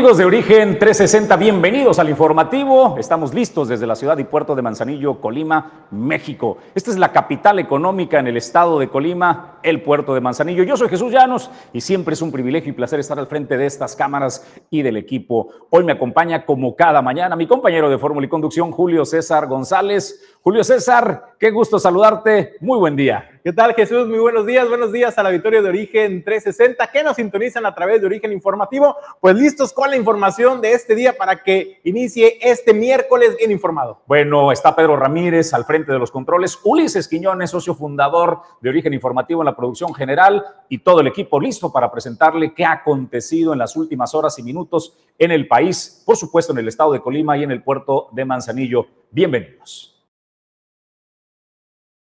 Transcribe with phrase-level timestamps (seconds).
[0.00, 2.96] Amigos de Origen 360, bienvenidos al informativo.
[2.98, 6.56] Estamos listos desde la ciudad y puerto de Manzanillo, Colima, México.
[6.74, 10.62] Esta es la capital económica en el estado de Colima, el puerto de Manzanillo.
[10.62, 13.66] Yo soy Jesús Llanos y siempre es un privilegio y placer estar al frente de
[13.66, 15.50] estas cámaras y del equipo.
[15.68, 20.38] Hoy me acompaña como cada mañana mi compañero de Fórmula y Conducción, Julio César González.
[20.40, 22.56] Julio César, qué gusto saludarte.
[22.62, 23.29] Muy buen día.
[23.42, 24.06] ¿Qué tal Jesús?
[24.06, 27.74] Muy buenos días, buenos días a la Victoria de Origen 360 que nos sintonizan a
[27.74, 28.94] través de Origen Informativo.
[29.18, 34.02] Pues listos con la información de este día para que inicie este miércoles bien informado.
[34.06, 38.92] Bueno, está Pedro Ramírez al frente de los controles, Ulises Quiñones, socio fundador de Origen
[38.92, 43.54] Informativo en la producción general y todo el equipo listo para presentarle qué ha acontecido
[43.54, 47.00] en las últimas horas y minutos en el país, por supuesto en el estado de
[47.00, 48.86] Colima y en el puerto de Manzanillo.
[49.10, 49.89] Bienvenidos.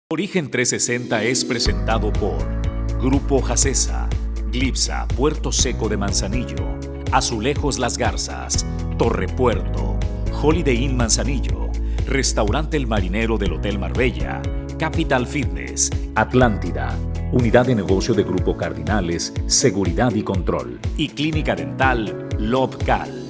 [0.10, 2.38] Origen 360 es presentado por
[2.98, 4.08] Grupo Jacesa,
[4.54, 6.80] Glipsa, Puerto Seco de Manzanillo,
[7.12, 8.66] Azulejos Las Garzas,
[8.98, 10.00] Torre Puerto,
[10.42, 11.70] Holiday Inn Manzanillo,
[12.06, 14.42] Restaurante El Marinero del Hotel Marbella,
[14.80, 16.98] Capital Fitness, Atlántida,
[17.34, 23.27] Unidad de Negocio de Grupo Cardinales, Seguridad y Control y Clínica Dental Lobcal.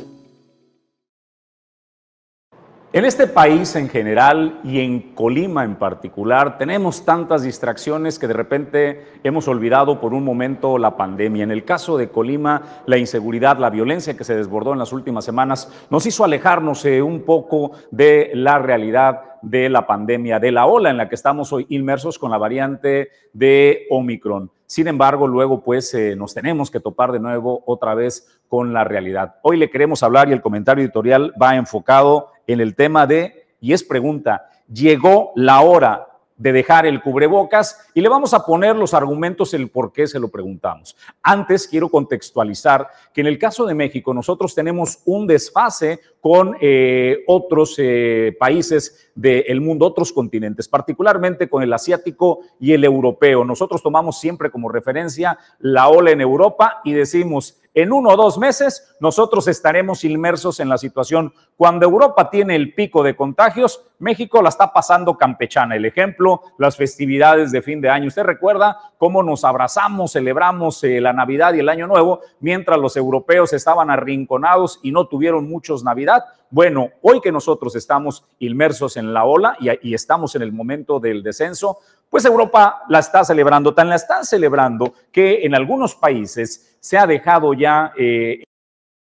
[2.97, 8.33] En este país en general y en Colima en particular tenemos tantas distracciones que de
[8.33, 11.43] repente hemos olvidado por un momento la pandemia.
[11.43, 15.25] En el caso de Colima, la inseguridad, la violencia que se desbordó en las últimas
[15.25, 20.65] semanas nos hizo alejarnos eh, un poco de la realidad de la pandemia, de la
[20.65, 24.49] ola en la que estamos hoy inmersos con la variante de Omicron.
[24.65, 28.83] Sin embargo, luego pues eh, nos tenemos que topar de nuevo otra vez con la
[28.83, 29.35] realidad.
[29.43, 33.73] Hoy le queremos hablar y el comentario editorial va enfocado en el tema de, y
[33.73, 38.93] es pregunta, ¿llegó la hora de dejar el cubrebocas y le vamos a poner los
[38.93, 40.95] argumentos el por qué se lo preguntamos.
[41.21, 47.23] Antes quiero contextualizar que en el caso de México nosotros tenemos un desfase con eh,
[47.25, 53.43] otros eh, países del mundo, otros continentes, particularmente con el asiático y el europeo.
[53.43, 58.39] Nosotros tomamos siempre como referencia la ola en Europa y decimos, en uno o dos
[58.39, 61.31] meses nosotros estaremos inmersos en la situación.
[61.55, 65.75] Cuando Europa tiene el pico de contagios, México la está pasando campechana.
[65.75, 68.07] El ejemplo, las festividades de fin de año.
[68.07, 72.97] Usted recuerda cómo nos abrazamos, celebramos eh, la Navidad y el Año Nuevo, mientras los
[72.97, 76.23] europeos estaban arrinconados y no tuvieron muchos Navidad.
[76.49, 80.99] Bueno, hoy que nosotros estamos inmersos en la ola y, y estamos en el momento
[80.99, 81.77] del descenso,
[82.09, 87.05] pues Europa la está celebrando, tan la están celebrando que en algunos países se ha
[87.05, 88.43] dejado ya eh,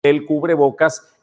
[0.03, 1.13] el cubrebocas,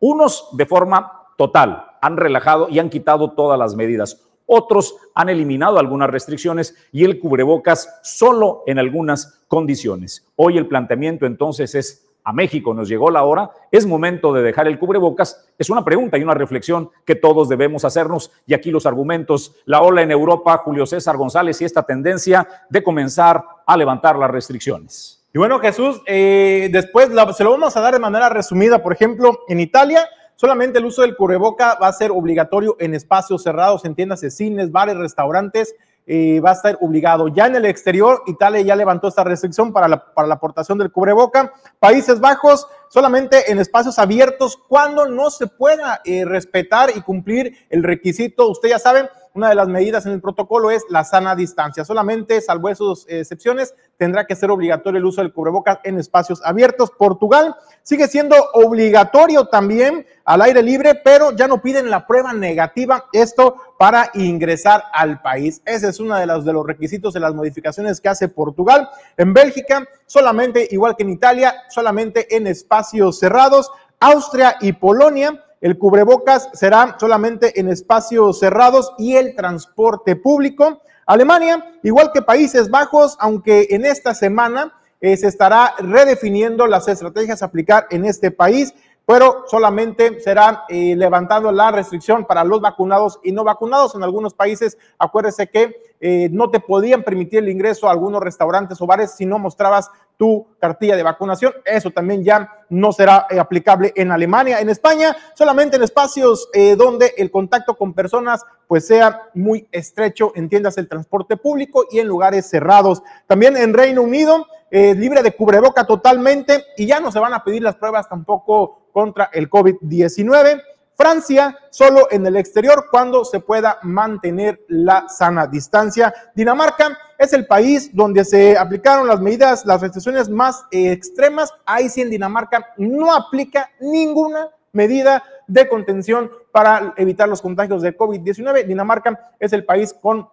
[0.00, 4.22] unos de forma total, han relajado y han quitado todas las medidas.
[4.46, 10.26] Otros han eliminado algunas restricciones y el cubrebocas solo en algunas condiciones.
[10.36, 14.68] Hoy el planteamiento entonces es a México nos llegó la hora, es momento de dejar
[14.68, 18.30] el cubrebocas, es una pregunta y una reflexión que todos debemos hacernos.
[18.46, 22.82] Y aquí los argumentos, la ola en Europa, Julio César González y esta tendencia de
[22.82, 25.24] comenzar a levantar las restricciones.
[25.32, 28.82] Y bueno, Jesús, eh, después se lo vamos a dar de manera resumida.
[28.82, 30.06] Por ejemplo, en Italia,
[30.36, 34.30] solamente el uso del cubreboca va a ser obligatorio en espacios cerrados, en tiendas de
[34.30, 35.74] cines, bares, restaurantes
[36.10, 37.28] eh, va a estar obligado.
[37.28, 40.90] Ya en el exterior, Italia ya levantó esta restricción para la, para la aportación del
[40.90, 41.52] cubreboca.
[41.78, 47.82] Países Bajos, solamente en espacios abiertos, cuando no se pueda eh, respetar y cumplir el
[47.82, 48.48] requisito.
[48.48, 51.84] Usted ya sabe, una de las medidas en el protocolo es la sana distancia.
[51.84, 56.90] Solamente, salvo esas excepciones, tendrá que ser obligatorio el uso del cubrebocas en espacios abiertos.
[56.90, 63.06] Portugal sigue siendo obligatorio también al aire libre, pero ya no piden la prueba negativa,
[63.12, 65.62] esto para ingresar al país.
[65.64, 68.88] Ese es uno de los, de los requisitos de las modificaciones que hace Portugal.
[69.16, 73.70] En Bélgica, solamente, igual que en Italia, solamente en espacios cerrados.
[74.00, 80.82] Austria y Polonia el cubrebocas será solamente en espacios cerrados y el transporte público.
[81.06, 87.42] Alemania, igual que Países Bajos, aunque en esta semana eh, se estará redefiniendo las estrategias
[87.42, 88.74] a aplicar en este país,
[89.06, 93.94] pero solamente será eh, levantando la restricción para los vacunados y no vacunados.
[93.94, 98.80] En algunos países, acuérdese que eh, no te podían permitir el ingreso a algunos restaurantes
[98.82, 101.54] o bares si no mostrabas tu cartilla de vacunación.
[101.64, 104.60] Eso también ya no será eh, aplicable en Alemania.
[104.60, 110.32] En España, solamente en espacios eh, donde el contacto con personas pues sea muy estrecho,
[110.34, 113.02] entiendas el transporte público y en lugares cerrados.
[113.26, 117.44] También en Reino Unido, eh, libre de cubreboca totalmente y ya no se van a
[117.44, 120.60] pedir las pruebas tampoco contra el COVID-19.
[120.94, 126.12] Francia solo en el exterior cuando se pueda mantener la sana distancia.
[126.34, 131.52] Dinamarca es el país donde se aplicaron las medidas, las restricciones más eh, extremas.
[131.66, 137.96] Ahí sí en Dinamarca no aplica ninguna medida de contención para evitar los contagios de
[137.96, 138.64] COVID-19.
[138.64, 140.28] Dinamarca es el país con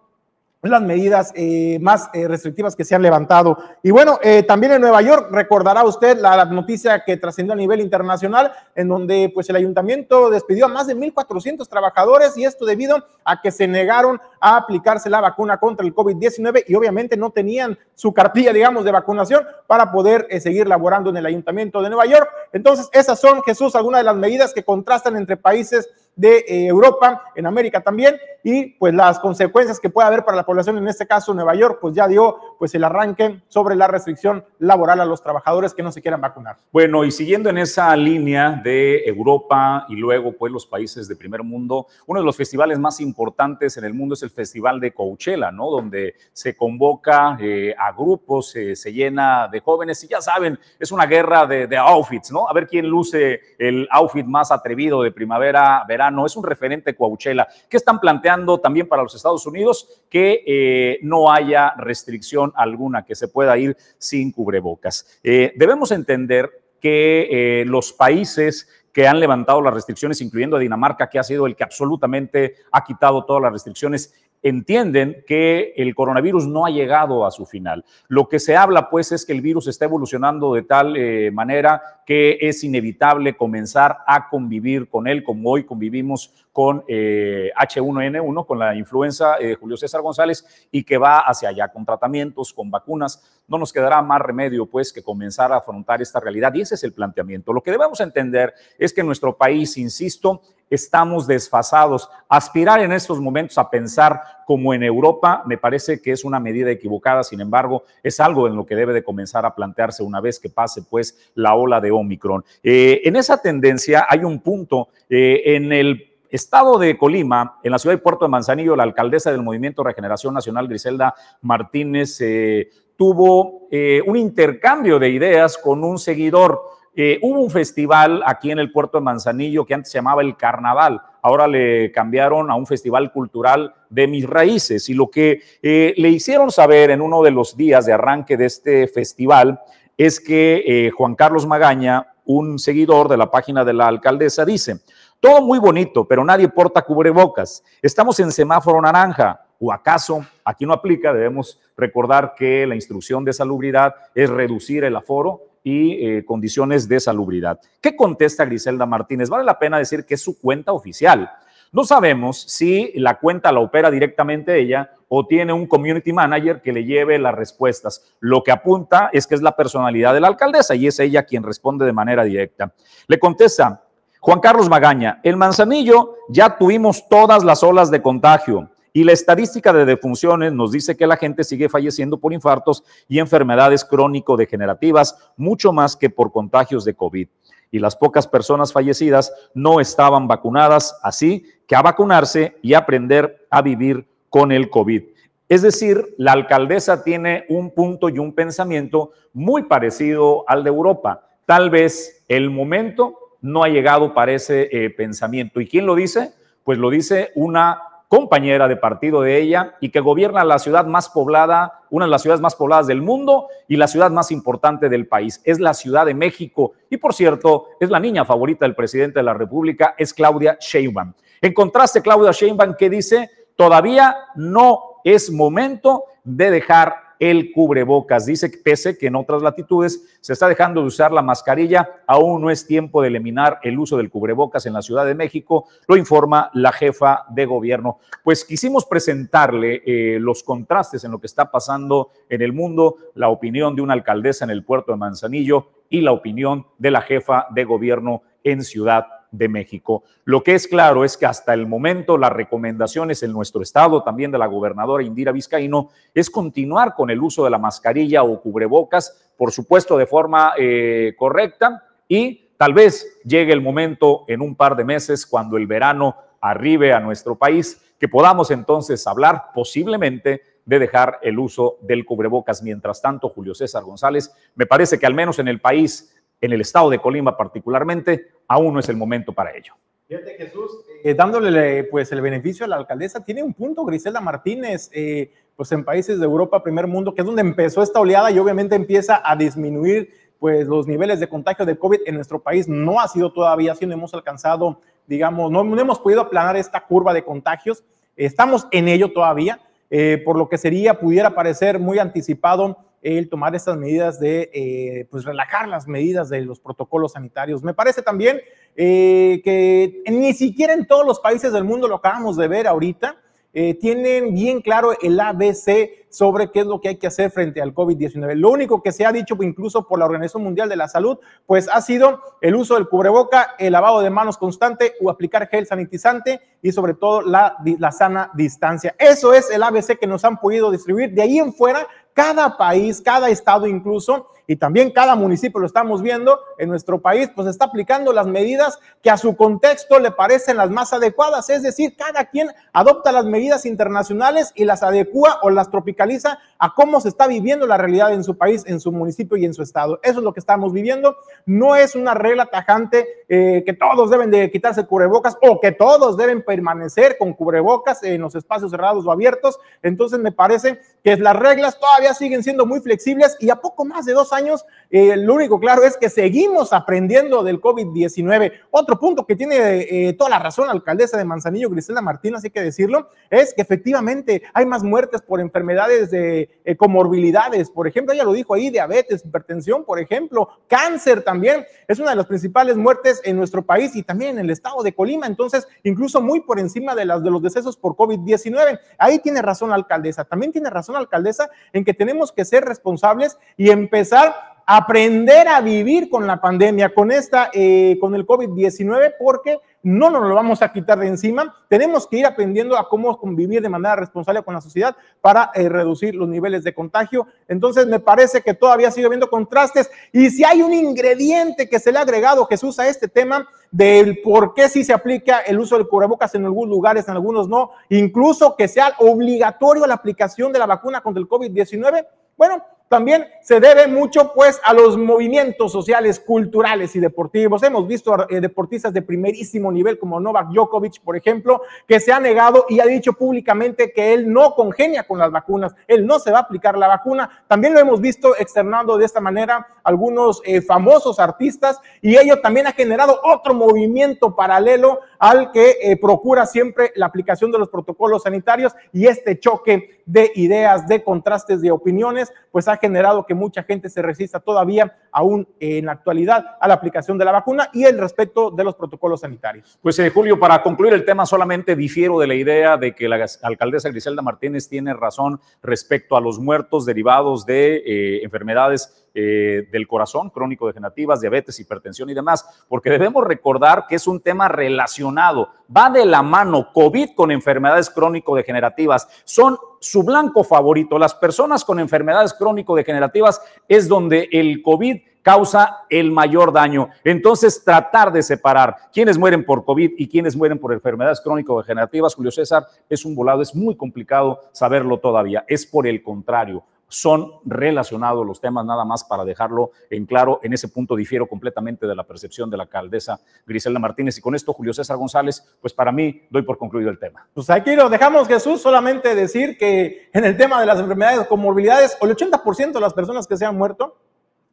[0.70, 3.58] las medidas eh, más eh, restrictivas que se han levantado.
[3.82, 7.80] Y bueno, eh, también en Nueva York, recordará usted la, noticia que trascendió a nivel
[7.80, 13.04] internacional, en donde pues el ayuntamiento despidió a más de 1.400 trabajadores y esto debido
[13.24, 17.78] a que se negaron a aplicarse la vacuna contra el COVID-19 y obviamente no tenían
[17.94, 22.28] su cartilla, digamos, de vacunación para poder seguir laborando en el ayuntamiento de Nueva York.
[22.52, 27.30] Entonces, esas son, Jesús, algunas de las medidas que contrastan entre países de eh, Europa,
[27.34, 31.06] en América también, y pues las consecuencias que puede haber para la población, en este
[31.06, 35.22] caso Nueva York, pues ya dio pues el arranque sobre la restricción laboral a los
[35.22, 36.56] trabajadores que no se quieran vacunar.
[36.72, 41.42] Bueno, y siguiendo en esa línea de Europa y luego pues los países de primer
[41.42, 45.50] mundo, uno de los festivales más importantes en el mundo es el Festival de Coachella,
[45.50, 45.70] ¿no?
[45.70, 50.92] Donde se convoca eh, a grupos, eh, se llena de jóvenes y ya saben, es
[50.92, 52.48] una guerra de, de outfits, ¿no?
[52.48, 56.94] A ver quién luce el outfit más atrevido de primavera, verano no es un referente
[56.94, 57.48] Coachella.
[57.68, 60.02] ¿Qué están planteando también para los Estados Unidos?
[60.08, 65.18] Que eh, no haya restricción alguna, que se pueda ir sin cubrebocas.
[65.22, 66.50] Eh, debemos entender
[66.80, 71.46] que eh, los países que han levantado las restricciones, incluyendo a Dinamarca, que ha sido
[71.46, 74.14] el que absolutamente ha quitado todas las restricciones,
[74.48, 77.84] entienden que el coronavirus no ha llegado a su final.
[78.06, 81.82] Lo que se habla, pues, es que el virus está evolucionando de tal eh, manera
[82.06, 88.58] que es inevitable comenzar a convivir con él, como hoy convivimos con H1N1, eh, con
[88.58, 93.42] la influenza eh, Julio César González, y que va hacia allá con tratamientos, con vacunas.
[93.48, 96.54] No nos quedará más remedio, pues, que comenzar a afrontar esta realidad.
[96.54, 97.52] Y ese es el planteamiento.
[97.52, 100.40] Lo que debemos entender es que nuestro país, insisto,
[100.70, 102.08] estamos desfasados.
[102.28, 106.70] Aspirar en estos momentos a pensar como en Europa me parece que es una medida
[106.70, 110.38] equivocada, sin embargo, es algo en lo que debe de comenzar a plantearse una vez
[110.38, 112.44] que pase pues la ola de Omicron.
[112.62, 117.78] Eh, en esa tendencia hay un punto eh, en el Estado de Colima, en la
[117.78, 123.68] ciudad de Puerto de Manzanillo, la alcaldesa del Movimiento Regeneración Nacional, Griselda Martínez, eh, tuvo
[124.06, 128.96] un intercambio de ideas con un seguidor eh, hubo un festival aquí en el puerto
[128.96, 133.74] de Manzanillo que antes se llamaba el Carnaval, ahora le cambiaron a un festival cultural
[133.90, 137.84] de mis raíces y lo que eh, le hicieron saber en uno de los días
[137.84, 139.60] de arranque de este festival
[139.94, 144.80] es que eh, Juan Carlos Magaña, un seguidor de la página de la alcaldesa, dice,
[145.20, 147.62] todo muy bonito, pero nadie porta cubrebocas.
[147.82, 149.42] Estamos en semáforo naranja.
[149.58, 151.14] ¿O acaso aquí no aplica?
[151.14, 157.00] Debemos recordar que la instrucción de salubridad es reducir el aforo y eh, condiciones de
[157.00, 157.58] salubridad.
[157.80, 159.28] ¿Qué contesta Griselda Martínez?
[159.28, 161.28] Vale la pena decir que es su cuenta oficial.
[161.72, 166.72] No sabemos si la cuenta la opera directamente ella o tiene un community manager que
[166.72, 168.14] le lleve las respuestas.
[168.20, 171.42] Lo que apunta es que es la personalidad de la alcaldesa y es ella quien
[171.42, 172.72] responde de manera directa.
[173.08, 173.82] Le contesta
[174.20, 178.70] Juan Carlos Magaña, el Manzanillo ya tuvimos todas las olas de contagio.
[178.96, 183.18] Y la estadística de defunciones nos dice que la gente sigue falleciendo por infartos y
[183.18, 187.28] enfermedades crónico-degenerativas, mucho más que por contagios de COVID.
[187.70, 193.60] Y las pocas personas fallecidas no estaban vacunadas, así que a vacunarse y aprender a
[193.60, 195.02] vivir con el COVID.
[195.50, 201.28] Es decir, la alcaldesa tiene un punto y un pensamiento muy parecido al de Europa.
[201.44, 205.60] Tal vez el momento no ha llegado para ese eh, pensamiento.
[205.60, 206.32] ¿Y quién lo dice?
[206.64, 211.08] Pues lo dice una compañera de partido de ella y que gobierna la ciudad más
[211.08, 215.06] poblada, una de las ciudades más pobladas del mundo y la ciudad más importante del
[215.08, 215.40] país.
[215.44, 219.24] Es la Ciudad de México y por cierto, es la niña favorita del presidente de
[219.24, 221.12] la República, es Claudia Sheinbaum.
[221.40, 228.26] En contraste, Claudia Sheinbaum que dice, todavía no es momento de dejar el cubrebocas.
[228.26, 232.42] Dice que pese que en otras latitudes se está dejando de usar la mascarilla, aún
[232.42, 235.96] no es tiempo de eliminar el uso del cubrebocas en la Ciudad de México, lo
[235.96, 237.98] informa la jefa de gobierno.
[238.22, 243.28] Pues quisimos presentarle eh, los contrastes en lo que está pasando en el mundo, la
[243.28, 247.46] opinión de una alcaldesa en el puerto de Manzanillo y la opinión de la jefa
[247.50, 249.06] de gobierno en Ciudad
[249.36, 250.04] de México.
[250.24, 254.30] Lo que es claro es que hasta el momento las recomendaciones en nuestro estado, también
[254.30, 259.32] de la gobernadora Indira Vizcaíno, es continuar con el uso de la mascarilla o cubrebocas,
[259.36, 264.76] por supuesto de forma eh, correcta y tal vez llegue el momento en un par
[264.76, 270.78] de meses cuando el verano arribe a nuestro país, que podamos entonces hablar posiblemente de
[270.78, 272.62] dejar el uso del cubrebocas.
[272.62, 276.60] Mientras tanto, Julio César González, me parece que al menos en el país, en el
[276.60, 279.74] estado de Colima particularmente, aún no es el momento para ello.
[280.08, 280.70] Fíjate, Jesús,
[281.02, 285.72] eh, dándole pues el beneficio a la alcaldesa, tiene un punto Griselda Martínez, eh, pues
[285.72, 289.20] en países de Europa, primer mundo, que es donde empezó esta oleada y obviamente empieza
[289.24, 292.68] a disminuir pues los niveles de contagio de COVID en nuestro país.
[292.68, 296.84] No ha sido todavía así, no hemos alcanzado, digamos, no, no hemos podido aplanar esta
[296.84, 297.82] curva de contagios.
[298.16, 299.60] Estamos en ello todavía,
[299.90, 305.06] eh, por lo que sería, pudiera parecer muy anticipado el tomar estas medidas de, eh,
[305.10, 307.62] pues, relajar las medidas de los protocolos sanitarios.
[307.62, 308.40] Me parece también
[308.74, 313.16] eh, que ni siquiera en todos los países del mundo lo acabamos de ver ahorita,
[313.58, 317.62] eh, tienen bien claro el ABC sobre qué es lo que hay que hacer frente
[317.62, 318.34] al COVID-19.
[318.34, 321.68] Lo único que se ha dicho incluso por la Organización Mundial de la Salud, pues
[321.72, 326.40] ha sido el uso del cubreboca, el lavado de manos constante o aplicar gel sanitizante
[326.60, 328.94] y sobre todo la, la sana distancia.
[328.98, 331.12] Eso es el ABC que nos han podido distribuir.
[331.12, 336.00] De ahí en fuera, cada país, cada estado incluso, y también cada municipio lo estamos
[336.00, 340.56] viendo en nuestro país, pues está aplicando las medidas que a su contexto le parecen
[340.56, 341.50] las más adecuadas.
[341.50, 346.74] Es decir, cada quien adopta las medidas internacionales y las adecua o las tropicaliza a
[346.74, 349.62] cómo se está viviendo la realidad en su país, en su municipio y en su
[349.62, 350.00] estado.
[350.02, 351.16] Eso es lo que estamos viviendo.
[351.44, 356.16] No es una regla tajante eh, que todos deben de quitarse cubrebocas o que todos
[356.16, 359.58] deben permanecer con cubrebocas en los espacios cerrados o abiertos.
[359.82, 364.06] Entonces me parece que las reglas todavía siguen siendo muy flexibles y a poco más
[364.06, 368.52] de dos años, eh, lo único claro es que seguimos aprendiendo del COVID-19.
[368.70, 372.50] Otro punto que tiene eh, toda la razón la alcaldesa de Manzanillo, Griselda Martínez, hay
[372.50, 377.70] que decirlo, es que efectivamente hay más muertes por enfermedades de eh, comorbilidades.
[377.70, 381.64] Por ejemplo, ella lo dijo ahí, diabetes, hipertensión, por ejemplo, cáncer también.
[381.88, 384.94] Es una de las principales muertes en nuestro país y también en el estado de
[384.94, 385.26] Colima.
[385.26, 388.78] Entonces, incluso muy por encima de las de los decesos por COVID-19.
[388.98, 390.24] Ahí tiene razón la alcaldesa.
[390.24, 394.34] También tiene razón la alcaldesa en que tenemos que ser responsables y empezar
[394.66, 400.28] aprender a vivir con la pandemia, con esta, eh, con el COVID-19, porque no nos
[400.28, 401.54] lo vamos a quitar de encima.
[401.68, 405.68] Tenemos que ir aprendiendo a cómo convivir de manera responsable con la sociedad para eh,
[405.68, 407.28] reducir los niveles de contagio.
[407.46, 409.88] Entonces, me parece que todavía sigue habiendo contrastes.
[410.10, 414.20] Y si hay un ingrediente que se le ha agregado Jesús a este tema del
[414.22, 417.70] por qué sí se aplica el uso del cubrebocas en algunos lugares, en algunos no,
[417.88, 422.04] incluso que sea obligatorio la aplicación de la vacuna contra el COVID-19,
[422.36, 427.62] bueno, también se debe mucho pues a los movimientos sociales, culturales y deportivos.
[427.62, 432.20] Hemos visto eh, deportistas de primerísimo nivel como Novak Djokovic, por ejemplo, que se ha
[432.20, 436.30] negado y ha dicho públicamente que él no congenia con las vacunas, él no se
[436.30, 437.44] va a aplicar la vacuna.
[437.48, 442.66] También lo hemos visto externando de esta manera algunos eh, famosos artistas y ello también
[442.66, 448.24] ha generado otro movimiento paralelo al que eh, procura siempre la aplicación de los protocolos
[448.24, 453.64] sanitarios y este choque de ideas, de contrastes, de opiniones, pues ha generado que mucha
[453.64, 457.84] gente se resista todavía, aún en la actualidad, a la aplicación de la vacuna y
[457.84, 459.78] el respeto de los protocolos sanitarios.
[459.82, 463.26] Pues eh, Julio, para concluir el tema, solamente difiero de la idea de que la
[463.42, 469.88] alcaldesa Griselda Martínez tiene razón respecto a los muertos derivados de eh, enfermedades eh, del
[469.88, 475.88] corazón, crónico-degenerativas, diabetes, hipertensión y demás, porque debemos recordar que es un tema relacionado, va
[475.88, 480.98] de la mano COVID con enfermedades crónico-degenerativas, son su blanco favorito.
[480.98, 486.90] Las personas con enfermedades crónico-degenerativas es donde el COVID causa el mayor daño.
[487.02, 492.30] Entonces, tratar de separar quienes mueren por COVID y quienes mueren por enfermedades crónico-degenerativas, Julio
[492.30, 495.44] César, es un volado, es muy complicado saberlo todavía.
[495.48, 500.40] Es por el contrario son relacionados los temas, nada más para dejarlo en claro.
[500.42, 504.18] En ese punto difiero completamente de la percepción de la alcaldesa Griselda Martínez.
[504.18, 507.26] Y con esto, Julio César González, pues para mí doy por concluido el tema.
[507.34, 511.40] Pues aquí lo dejamos, Jesús, solamente decir que en el tema de las enfermedades con
[511.40, 513.96] morbilidades, el 80% de las personas que se han muerto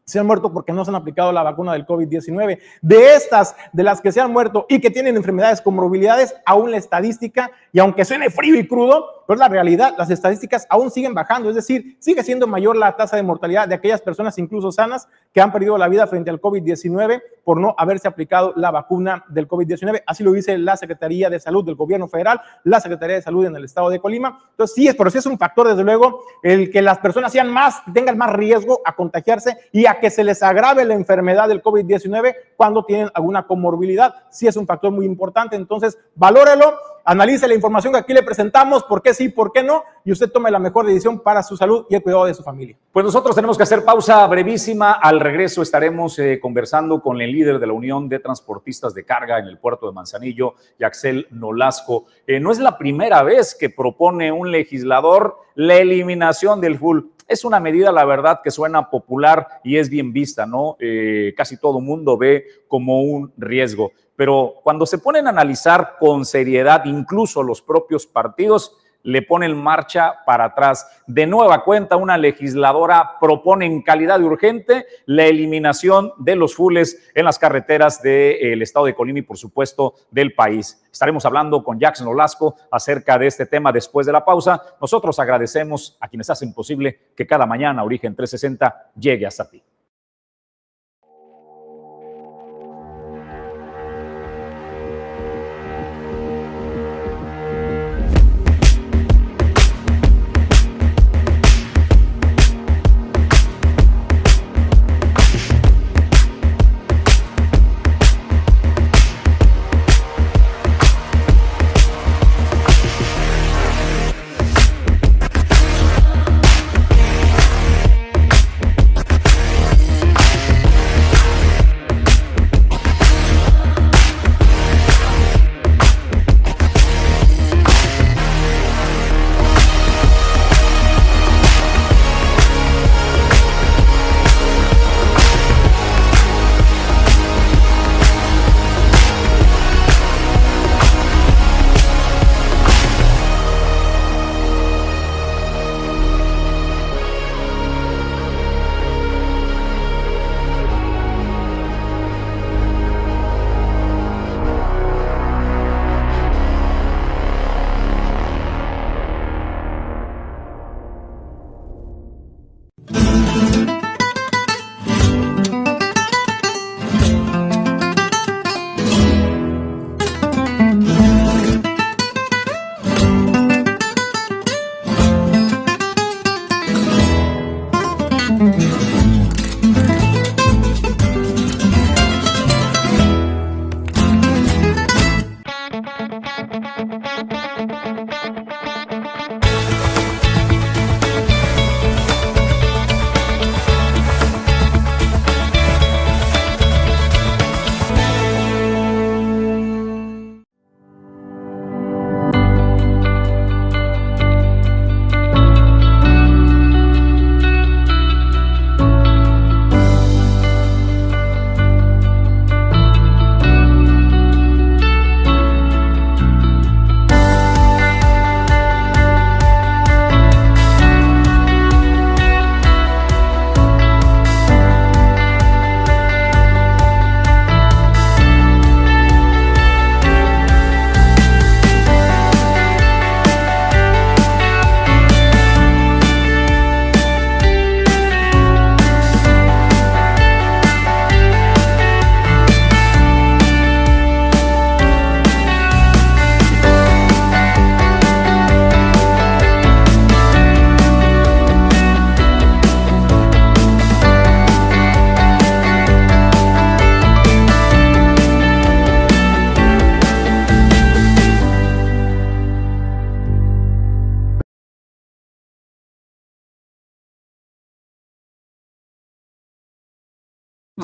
[0.06, 2.60] se han muerto porque no se han aplicado la vacuna del COVID-19.
[2.82, 6.72] De estas, de las que se han muerto y que tienen enfermedades con morbilidades, aún
[6.72, 11.14] la estadística, y aunque suene frío y crudo, pero la realidad, las estadísticas aún siguen
[11.14, 15.08] bajando, es decir, sigue siendo mayor la tasa de mortalidad de aquellas personas incluso sanas
[15.34, 19.48] que han perdido la vida frente al COVID-19 por no haberse aplicado la vacuna del
[19.48, 20.04] COVID-19.
[20.06, 23.56] Así lo dice la Secretaría de Salud del Gobierno Federal, la Secretaría de Salud en
[23.56, 24.46] el Estado de Colima.
[24.52, 27.50] Entonces, sí es, pero sí es un factor, desde luego, el que las personas sean
[27.52, 31.62] más, tengan más riesgo a contagiarse y a que se les agrave la enfermedad del
[31.62, 34.14] COVID-19 cuando tienen alguna comorbilidad.
[34.30, 36.74] Sí es un factor muy importante, entonces valórelo,
[37.06, 40.32] analice la información que aquí le presentamos, por qué sí, por qué no, y usted
[40.32, 42.78] tome la mejor decisión para su salud y el cuidado de su familia.
[42.92, 44.94] Pues nosotros tenemos que hacer pausa brevísima.
[44.94, 49.40] Al regreso estaremos eh, conversando con el líder de la Unión de Transportistas de Carga
[49.40, 52.06] en el puerto de Manzanillo, Yaxel Nolasco.
[52.28, 57.46] Eh, no es la primera vez que propone un legislador la eliminación del full es
[57.46, 60.76] una medida, la verdad, que suena popular y es bien vista, ¿no?
[60.80, 63.92] Eh, casi todo mundo ve como un riesgo.
[64.16, 70.16] Pero cuando se ponen a analizar con seriedad, incluso los propios partidos, le ponen marcha
[70.26, 71.04] para atrás.
[71.06, 77.12] De nueva cuenta, una legisladora propone en calidad de urgente la eliminación de los fules
[77.14, 80.84] en las carreteras del estado de Colima y, por supuesto, del país.
[80.92, 84.62] Estaremos hablando con Jackson Olasco acerca de este tema después de la pausa.
[84.80, 89.62] Nosotros agradecemos a quienes hacen posible que cada mañana Origen 360 llegue hasta ti.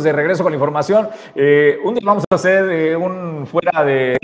[0.09, 1.09] De regreso con la información.
[1.35, 4.17] Eh, un día vamos a hacer eh, un fuera de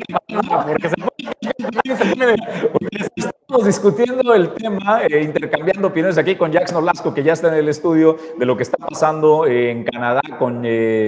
[2.72, 7.50] porque estamos discutiendo el tema, eh, intercambiando opiniones aquí con Jackson Olasco, que ya está
[7.50, 10.64] en el estudio, de lo que está pasando en Canadá con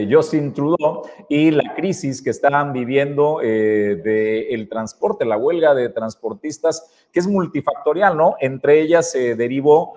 [0.10, 7.20] Justin Trudeau y la crisis que están viviendo del transporte, la huelga de transportistas, que
[7.20, 8.36] es multifactorial, ¿no?
[8.40, 9.96] Entre ellas se derivó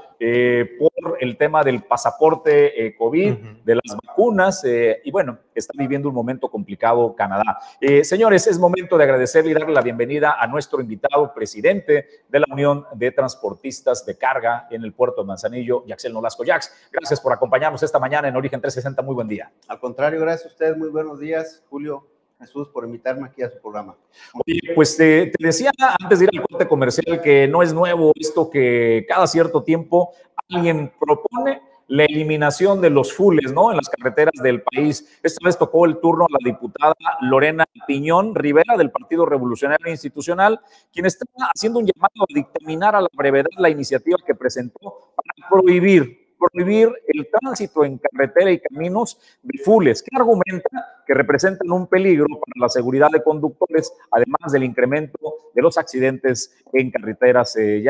[0.78, 6.14] por el tema del pasaporte COVID, de las vacunas, eh, y bueno, está viviendo un
[6.14, 7.58] momento complicado Canadá.
[7.80, 12.40] Eh, señores, es momento de agradecerle y darle la bienvenida a nuestro invitado, presidente de
[12.40, 16.44] la Unión de Transportistas de Carga en el puerto de Manzanillo, Yaxel Nolasco.
[16.44, 19.02] Jax, gracias por acompañarnos esta mañana en Origen 360.
[19.02, 19.50] Muy buen día.
[19.68, 20.76] Al contrario, gracias a ustedes.
[20.76, 22.19] Muy buenos días, Julio.
[22.40, 23.94] Jesús, por invitarme aquí a su programa.
[24.34, 28.48] Oye, pues te, decía antes de ir al corte comercial que no es nuevo esto
[28.50, 30.12] que cada cierto tiempo
[30.48, 33.72] alguien propone la eliminación de los fules, ¿no?
[33.72, 35.18] En las carreteras del país.
[35.24, 40.60] Esta vez tocó el turno a la diputada Lorena Piñón Rivera del Partido Revolucionario Institucional,
[40.92, 45.48] quien está haciendo un llamado a dictaminar a la brevedad la iniciativa que presentó para
[45.50, 51.86] prohibir prohibir el tránsito en carretera y caminos de fules, que argumenta que representan un
[51.86, 55.18] peligro para la seguridad de conductores, además del incremento
[55.54, 57.84] de los accidentes en carreteras eh,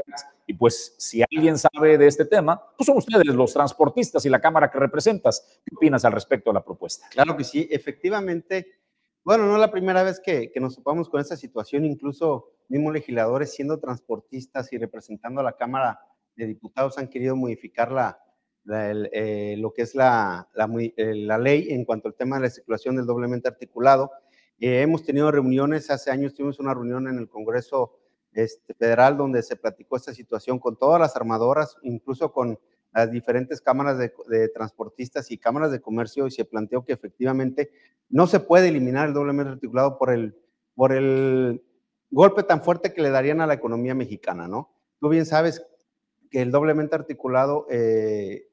[0.47, 4.41] Y pues si alguien sabe de este tema, pues son ustedes los transportistas y la
[4.41, 5.61] Cámara que representas.
[5.65, 7.07] ¿Qué opinas al respecto de la propuesta?
[7.11, 8.67] Claro que sí, efectivamente.
[9.23, 12.95] Bueno, no es la primera vez que, que nos topamos con esta situación, incluso mismos
[12.95, 16.01] legisladores siendo transportistas y representando a la Cámara
[16.37, 18.19] de Diputados han querido modificar la,
[18.69, 22.97] eh, lo que es la, eh, la, ley en cuanto al tema de la circulación
[22.97, 24.11] del doblemente articulado.
[24.59, 27.99] Eh, hemos tenido reuniones, hace años tuvimos una reunión en el Congreso
[28.33, 32.59] este, Federal donde se platicó esta situación con todas las armadoras, incluso con
[32.93, 37.71] las diferentes cámaras de, de, transportistas y cámaras de comercio y se planteó que efectivamente
[38.09, 40.37] no se puede eliminar el doblemente articulado por el,
[40.75, 41.63] por el
[42.11, 44.71] golpe tan fuerte que le darían a la economía mexicana, ¿no?
[44.99, 45.65] Tú bien sabes
[46.31, 48.50] que el doblemente articulado eh,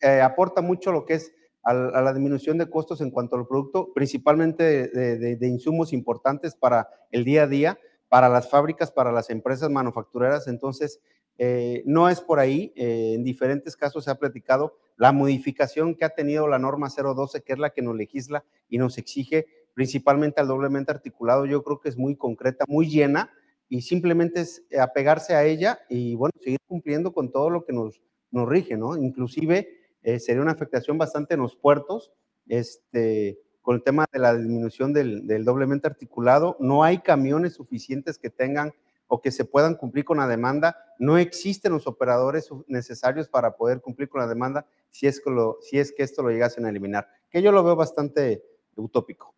[0.00, 1.32] eh, aporta mucho lo que es
[1.62, 7.24] a, la disminución de costos en cuanto al producto, principalmente de, insumos importantes para el
[7.24, 7.78] día a día,
[8.08, 10.46] para las fábricas, para las empresas manufactureras.
[10.46, 11.00] Entonces,
[11.38, 16.04] eh, no es por ahí, eh, en diferentes casos se ha platicado la modificación que
[16.04, 20.40] ha tenido la norma 012, que es la que nos legisla y nos exige principalmente
[20.40, 23.30] al doblemente articulado, yo creo que es muy concreta, muy llena
[23.68, 28.00] y simplemente es apegarse a ella y bueno, seguir cumpliendo con todo lo que nos,
[28.30, 28.96] nos rige, ¿no?
[28.96, 29.75] Inclusive
[30.06, 32.12] eh, sería una afectación bastante en los puertos,
[32.46, 36.56] este, con el tema de la disminución del, doblemente articulado.
[36.60, 38.72] No hay camiones suficientes que tengan
[39.08, 40.76] o que se puedan cumplir con la demanda.
[41.00, 45.58] No existen los operadores necesarios para poder cumplir con la demanda si es que, lo,
[45.60, 48.44] si es que esto lo llegasen a eliminar, que yo lo veo bastante
[48.76, 49.34] utópico.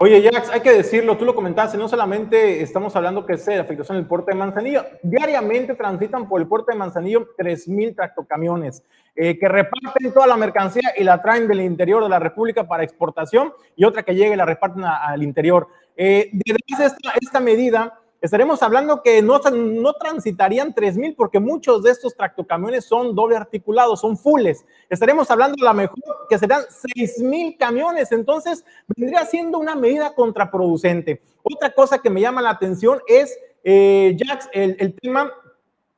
[0.00, 3.58] Oye, Jax, hay que decirlo, tú lo comentaste, no solamente estamos hablando que es de
[3.58, 8.84] afectación en el puerto de Manzanillo, diariamente transitan por el puerto de Manzanillo 3.000 tractocamiones
[9.16, 12.84] eh, que reparten toda la mercancía y la traen del interior de la República para
[12.84, 15.66] exportación y otra que llegue y la reparten al interior.
[15.96, 22.14] Eh, esta, esta medida, estaremos hablando que no, no transitarían 3.000 porque muchos de estos
[22.14, 24.64] tractocamiones son doble articulados, son fulles.
[24.88, 31.22] Estaremos hablando a lo mejor que serán 6.000 camiones, entonces vendría siendo una medida contraproducente.
[31.42, 35.32] Otra cosa que me llama la atención es, eh, Jax, el, el tema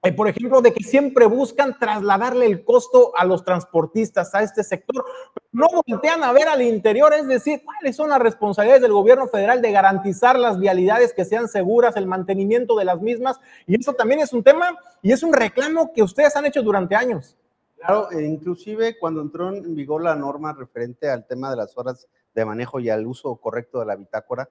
[0.03, 4.65] eh, por ejemplo, de que siempre buscan trasladarle el costo a los transportistas, a este
[4.65, 5.05] sector,
[5.53, 9.61] no voltean a ver al interior, es decir, cuáles son las responsabilidades del gobierno federal
[9.61, 14.21] de garantizar las vialidades que sean seguras, el mantenimiento de las mismas, y eso también
[14.21, 17.37] es un tema y es un reclamo que ustedes han hecho durante años.
[17.77, 22.09] Claro, e inclusive cuando entró en vigor la norma referente al tema de las horas
[22.35, 24.49] de manejo y al uso correcto de la bitácora,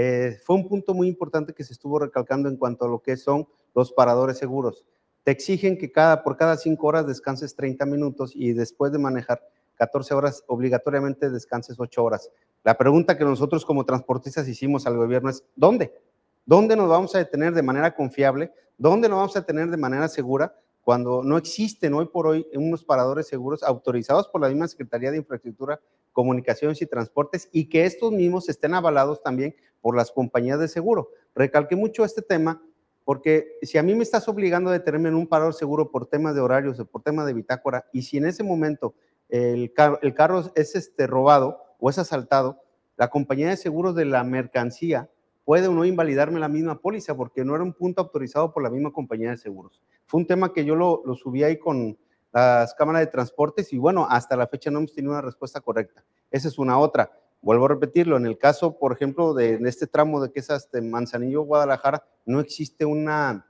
[0.00, 3.16] eh, fue un punto muy importante que se estuvo recalcando en cuanto a lo que
[3.16, 4.86] son los paradores seguros.
[5.24, 9.42] Te exigen que cada, por cada cinco horas descanses 30 minutos y después de manejar
[9.74, 12.30] 14 horas, obligatoriamente descanses 8 horas.
[12.62, 15.92] La pregunta que nosotros como transportistas hicimos al gobierno es, ¿dónde?
[16.46, 18.52] ¿Dónde nos vamos a detener de manera confiable?
[18.76, 22.84] ¿Dónde nos vamos a detener de manera segura cuando no existen hoy por hoy unos
[22.84, 25.80] paradores seguros autorizados por la misma Secretaría de Infraestructura,
[26.18, 31.10] Comunicaciones y Transportes y que estos mismos estén avalados también por las compañías de seguro?
[31.32, 32.60] Recalqué mucho este tema
[33.04, 36.34] porque si a mí me estás obligando a detenerme en un parador seguro por temas
[36.34, 38.96] de horarios o por temas de bitácora, y si en ese momento
[39.28, 42.64] el, carro es este, robado o es asaltado,
[42.96, 45.08] la compañía de seguros de la mercancía
[45.44, 48.70] puede o no invalidarme la misma póliza porque no era un punto autorizado por la
[48.70, 49.80] misma compañía de seguros.
[50.06, 51.96] Fue un tema que yo lo, lo subí ahí con
[52.32, 56.04] las cámaras de transportes y bueno, hasta la fecha no hemos tenido una respuesta correcta.
[56.30, 57.10] Esa es una otra.
[57.40, 60.80] Vuelvo a repetirlo, en el caso, por ejemplo, de, este tramo de que es hasta
[60.82, 63.46] Manzanillo, Guadalajara, no existe una,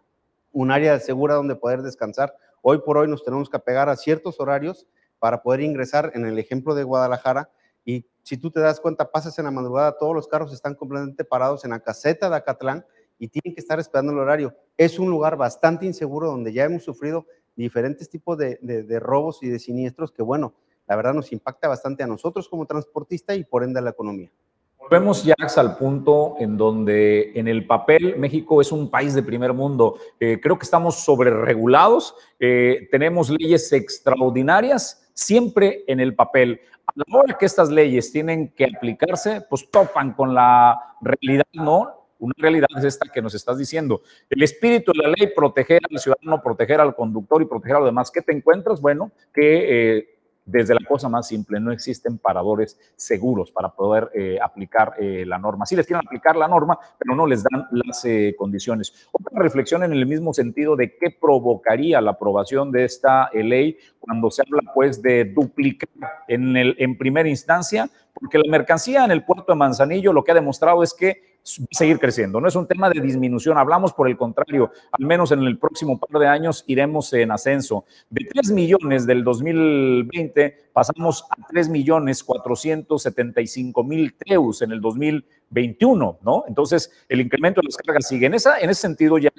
[0.52, 2.34] un área segura donde poder descansar.
[2.60, 4.86] Hoy por hoy nos tenemos que apegar a ciertos horarios
[5.18, 7.50] para poder ingresar en el ejemplo de Guadalajara.
[7.84, 11.24] Y si tú te das cuenta, pasas en la madrugada, todos los carros están completamente
[11.24, 12.84] parados en la caseta de Acatlán
[13.18, 14.54] y tienen que estar esperando el horario.
[14.76, 17.26] Es un lugar bastante inseguro donde ya hemos sufrido
[17.62, 20.54] diferentes tipos de, de robos y de siniestros que, bueno,
[20.86, 24.30] la verdad nos impacta bastante a nosotros como transportista y por ende a la economía.
[24.78, 29.52] Volvemos, ya al punto en donde en el papel México es un país de primer
[29.52, 29.98] mundo.
[30.18, 36.62] Eh, creo que estamos sobreregulados, eh, tenemos leyes extraordinarias, siempre en el papel.
[36.86, 42.07] A la hora que estas leyes tienen que aplicarse, pues topan con la realidad, ¿no?
[42.18, 44.02] Una realidad es esta que nos estás diciendo.
[44.28, 47.88] El espíritu de la ley, proteger al ciudadano, proteger al conductor y proteger a los
[47.88, 48.10] demás.
[48.10, 48.80] ¿Qué te encuentras?
[48.80, 49.96] Bueno, que...
[49.98, 50.14] Eh,
[50.50, 55.38] desde la cosa más simple, no existen paradores seguros para poder eh, aplicar eh, la
[55.38, 55.66] norma.
[55.66, 59.10] Sí les quieren aplicar la norma, pero no les dan las condiciones.
[59.12, 64.30] Otra reflexión en el mismo sentido de qué provocaría la aprobación de esta ley cuando
[64.30, 65.90] se habla pues de duplicar
[66.28, 70.34] en, en primera instancia, porque la mercancía en el puerto de Manzanillo lo que ha
[70.34, 71.37] demostrado es que
[71.70, 72.40] seguir creciendo.
[72.40, 75.98] No es un tema de disminución, hablamos por el contrario, al menos en el próximo
[75.98, 77.84] par de años iremos en ascenso.
[78.10, 86.18] De 3 millones del 2020 pasamos a 3 millones 475 mil teus en el 2021,
[86.22, 86.44] ¿no?
[86.46, 88.26] Entonces, el incremento de las cargas sigue.
[88.26, 89.30] En, esa, en ese sentido, ya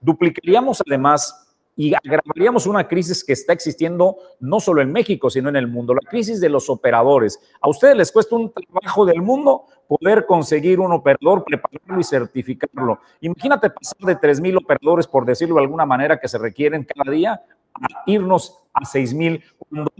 [0.00, 1.47] duplicaríamos además
[1.78, 5.94] y agravaríamos una crisis que está existiendo no solo en México, sino en el mundo,
[5.94, 7.40] la crisis de los operadores.
[7.60, 12.98] A ustedes les cuesta un trabajo del mundo poder conseguir un operador, prepararlo y certificarlo.
[13.20, 17.40] Imagínate pasar de 3.000 operadores, por decirlo de alguna manera, que se requieren cada día,
[17.72, 19.92] a irnos a 6.000, cuando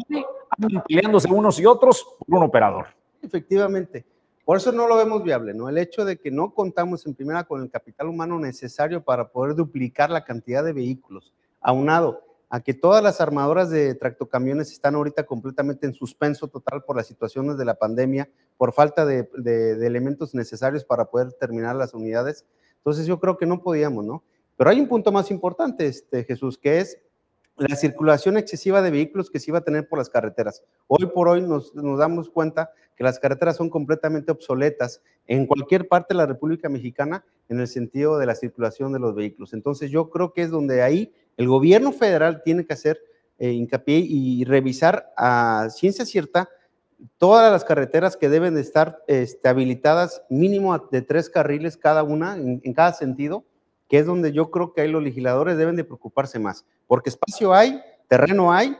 [0.50, 0.82] andan
[1.30, 2.86] unos y otros por un operador.
[3.22, 4.04] Efectivamente.
[4.44, 5.68] Por eso no lo vemos viable, ¿no?
[5.68, 9.54] El hecho de que no contamos en primera con el capital humano necesario para poder
[9.54, 15.24] duplicar la cantidad de vehículos aunado a que todas las armadoras de tractocamiones están ahorita
[15.26, 19.28] completamente en suspenso total por las situaciones de la pandemia, por falta de,
[19.86, 22.46] elementos necesarios para poder terminar las unidades.
[22.78, 24.24] Entonces yo creo que no podíamos, ¿no?
[24.56, 26.98] Pero hay un punto más importante, este, Jesús, que es
[27.56, 30.62] la circulación excesiva de vehículos que se iba a tener por las carreteras.
[30.86, 35.88] Hoy por hoy nos, nos, damos cuenta que las carreteras son completamente obsoletas en cualquier
[35.88, 39.52] parte de la República Mexicana en el sentido de la circulación de los vehículos.
[39.52, 43.01] Entonces yo creo que es donde ahí el gobierno federal tiene que hacer
[43.38, 46.51] eh, hincapié y revisar a ciencia cierta
[47.16, 52.37] todas las carreteras que deben de estar este, habilitadas mínimo de tres carriles cada una
[52.37, 53.44] en, cada sentido,
[53.88, 57.55] que es donde yo creo que ahí los legisladores deben de preocuparse más, porque espacio
[57.55, 58.77] hay, terreno hay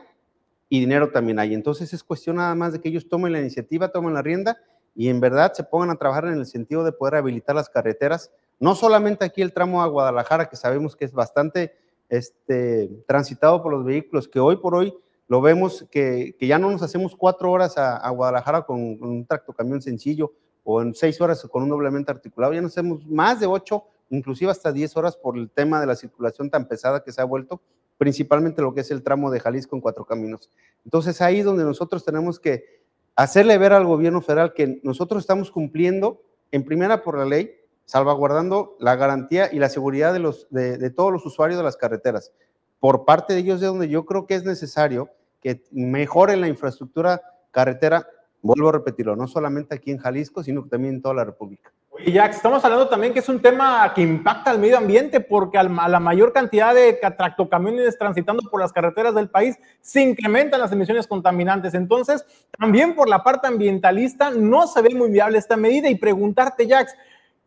[0.67, 1.53] y dinero también hay.
[1.53, 4.57] Entonces es cuestión nada más de que ellos tomen la iniciativa, tomen la rienda
[4.93, 8.33] y en verdad se pongan a trabajar en el sentido de poder habilitar las carreteras,
[8.59, 11.73] no solamente aquí el tramo a Guadalajara, que sabemos que es bastante
[12.09, 14.93] este, transitado por los vehículos, que hoy por hoy
[15.27, 20.33] lo vemos que, ya no nos hacemos cuatro horas a, Guadalajara con, un tractocamión sencillo
[20.63, 24.51] o en seis horas con un doblemente articulado, ya nos hacemos más de ocho, inclusive
[24.51, 27.61] hasta diez horas por el tema de la circulación tan pesada que se ha vuelto,
[27.97, 30.49] principalmente lo que es el tramo de Jalisco en cuatro caminos.
[30.83, 32.79] Entonces ahí es donde nosotros tenemos que
[33.15, 37.58] hacerle ver al gobierno federal que nosotros estamos cumpliendo en primera por la ley,
[37.89, 42.31] salvaguardando la garantía y la seguridad de, los, de, todos los usuarios de las carreteras.
[42.79, 45.09] Por parte de ellos, de donde yo creo que es necesario
[45.41, 48.07] que mejoren la infraestructura carretera,
[48.43, 51.71] vuelvo a repetirlo, no solamente aquí en Jalisco, sino también en toda la República.
[52.05, 55.57] Y ya estamos hablando también que es un tema que impacta al medio ambiente porque
[55.57, 60.71] a la mayor cantidad de tractocamiones transitando por las carreteras del país se incrementan las
[60.71, 61.73] emisiones contaminantes.
[61.73, 62.23] Entonces,
[62.57, 66.93] también por la parte ambientalista no se ve muy viable esta medida y preguntarte, Jax,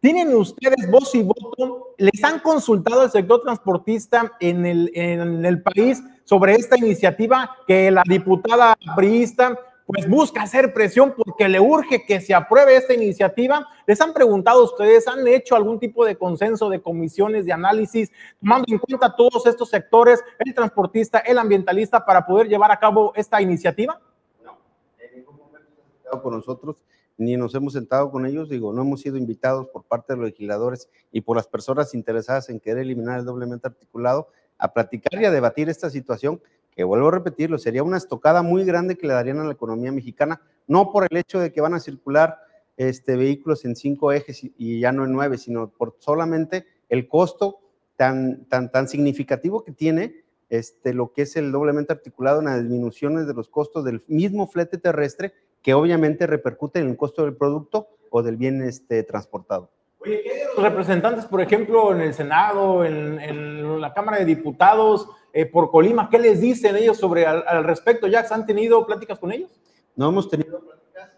[0.02, 1.94] ¿Tienen ustedes voz y voto?
[1.96, 7.88] ¿Les han consultado al sector transportista en el, en el país sobre esta iniciativa que
[7.92, 13.68] la diputada priista pues busca hacer presión porque le urge que se apruebe esta iniciativa.
[13.86, 18.10] ¿Les han preguntado ustedes, han hecho algún tipo de consenso de comisiones de análisis,
[18.40, 23.12] tomando en cuenta todos estos sectores, el transportista, el ambientalista, para poder llevar a cabo
[23.14, 24.00] esta iniciativa?
[24.44, 24.58] No,
[24.98, 25.70] en ningún momento
[26.12, 26.82] han con nosotros
[27.18, 30.26] ni nos hemos sentado con ellos, digo, no hemos sido invitados por parte de los
[30.26, 35.24] legisladores y por las personas interesadas en querer eliminar el doblemente articulado a platicar y
[35.24, 36.40] a debatir esta situación,
[36.74, 39.92] que vuelvo a repetirlo, sería una estocada muy grande que le darían a la economía
[39.92, 42.38] mexicana, no por el hecho de que van a circular
[42.76, 47.58] este, vehículos en cinco ejes y, ya no en nueve, sino por solamente el costo
[47.96, 52.60] tan, tan, tan significativo que tiene este, lo que es el doblemente articulado en las
[52.60, 57.36] disminuciones de los costos del mismo flete terrestre que obviamente repercute en el costo del
[57.36, 59.70] producto o del bien este, transportado.
[60.00, 65.08] Oye, ¿qué de los representantes, por ejemplo, en el Senado, en, la Cámara de Diputados,
[65.32, 68.08] eh, por Colima, qué les dicen ellos sobre al, respecto?
[68.08, 69.50] ¿Ya han tenido pláticas con ellos?
[69.94, 71.10] No hemos tenido pláticas.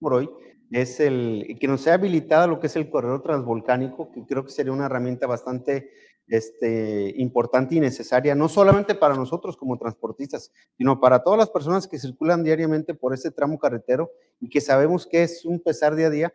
[0.00, 0.30] Por hoy
[0.70, 4.50] es el que nos sea habilitado lo que es el corredor transvolcánico, que creo que
[4.50, 5.90] sería una herramienta bastante
[6.28, 11.88] este, importante y necesaria, no solamente para nosotros como transportistas, sino para todas las personas
[11.88, 14.10] que circulan diariamente por este tramo carretero
[14.40, 16.34] y que sabemos que es un pesar día a día.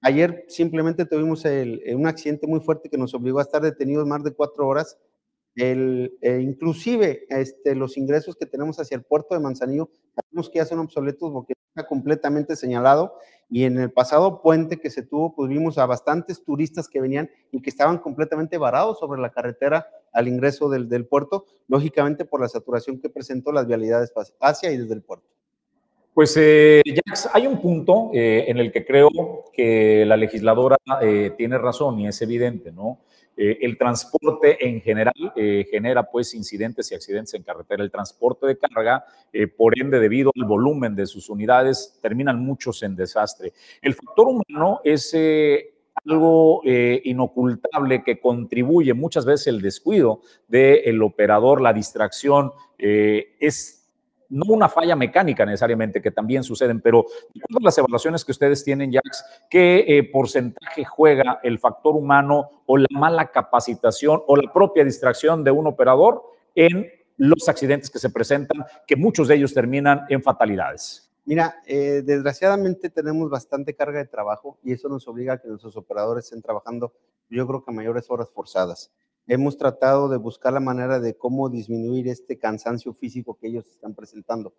[0.00, 4.32] Ayer simplemente tuvimos un accidente muy fuerte que nos obligó a estar detenidos más de
[4.32, 4.98] cuatro horas.
[5.56, 10.58] El, e inclusive este, los ingresos que tenemos hacia el puerto de Manzanillo, sabemos que
[10.58, 13.18] ya son obsoletos porque está completamente señalado
[13.50, 17.30] Y en el pasado puente que se tuvo, pues vimos a bastantes turistas que venían
[17.50, 22.48] y que estaban completamente varados sobre la carretera al ingreso del, puerto, lógicamente por la
[22.48, 25.37] saturación que presentó las vialidades hacia y desde el puerto.
[26.18, 29.08] Pues, eh, Jax, hay un punto eh, en el que creo
[29.52, 32.98] que la legisladora eh, tiene razón y es evidente, ¿no?
[33.36, 35.14] Eh, el transporte en general
[35.70, 37.84] genera pues incidentes y accidentes en carretera.
[37.84, 39.04] El transporte de carga,
[39.56, 43.52] por ende, debido al volumen de sus unidades, terminan muchos en desastre.
[43.80, 45.16] El factor humano es
[46.04, 53.77] algo inocultable que contribuye muchas veces el descuido del operador, la distracción, es
[54.30, 58.92] no una falla mecánica necesariamente, que también suceden, pero de las evaluaciones que ustedes tienen,
[58.92, 64.84] Jax, ¿qué eh, porcentaje juega el factor humano o la mala capacitación o la propia
[64.84, 66.22] distracción de un operador
[66.54, 71.10] en los accidentes que se presentan, que muchos de ellos terminan en fatalidades?
[71.24, 75.76] Mira, eh, desgraciadamente tenemos bastante carga de trabajo y eso nos obliga a que nuestros
[75.76, 76.94] operadores estén trabajando,
[77.28, 78.90] yo creo que a mayores horas forzadas
[79.28, 83.94] hemos tratado de buscar la manera de cómo disminuir este cansancio físico que ellos están
[83.94, 84.54] presentando.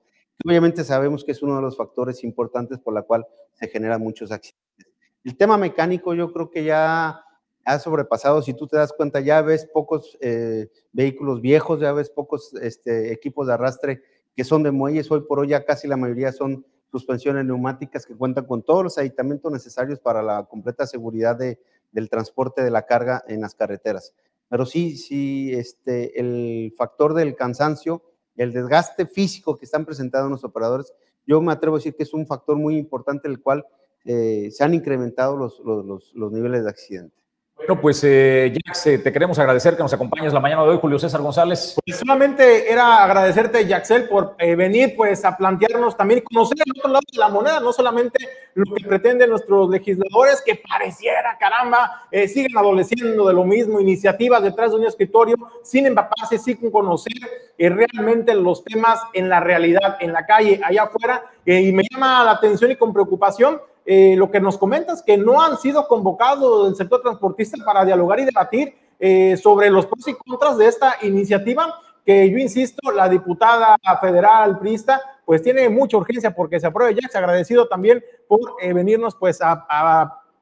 [0.45, 4.31] Obviamente sabemos que es uno de los factores importantes por la cual se generan muchos
[4.31, 4.87] accidentes.
[5.23, 7.21] El tema mecánico yo creo que ya
[7.65, 12.09] ha sobrepasado, si tú te das cuenta, ya ves pocos eh, vehículos viejos, ya ves
[12.09, 14.01] pocos este, equipos de arrastre
[14.35, 18.15] que son de muelles, hoy por hoy ya casi la mayoría son suspensiones neumáticas que
[18.15, 21.59] cuentan con todos los aditamentos necesarios para la completa seguridad de,
[21.91, 24.15] del transporte de la carga en las carreteras
[24.49, 28.03] pero sí, sí, este, el factor del cansancio,
[28.35, 30.93] el desgaste físico que están presentando los operadores,
[31.25, 33.65] yo me atrevo a decir que es un factor muy importante el cual
[34.05, 37.18] eh, se han incrementado los, los, los niveles de accidente.
[37.59, 40.79] Bueno, pues eh, Jax, eh, te queremos agradecer que nos acompañes la mañana de hoy,
[40.79, 41.75] Julio César González.
[41.85, 46.89] Pues solamente era agradecerte, Jaxel, por eh, venir pues a plantearnos también conocer el otro
[46.89, 48.17] lado de la moneda, no solamente
[48.53, 54.41] lo que pretenden nuestros legisladores, que pareciera, caramba, eh, siguen adoleciendo de lo mismo, iniciativas
[54.41, 57.13] detrás de un escritorio, sin empaparse, sin conocer
[57.57, 62.31] realmente los temas en la realidad, en la calle, allá afuera, y me llama la
[62.31, 63.59] atención y con preocupación
[63.91, 68.19] eh, lo que nos comentas, que no han sido convocados del sector transportista para dialogar
[68.19, 71.73] y debatir eh, sobre los pros y contras de esta iniciativa,
[72.05, 77.09] que yo insisto, la diputada federal Prista, pues tiene mucha urgencia porque se apruebe ya.
[77.09, 79.65] Se agradecido también por eh, venirnos pues a,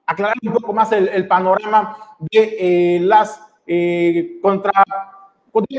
[0.06, 3.40] aclarar un poco más el panorama de las
[4.42, 4.72] contra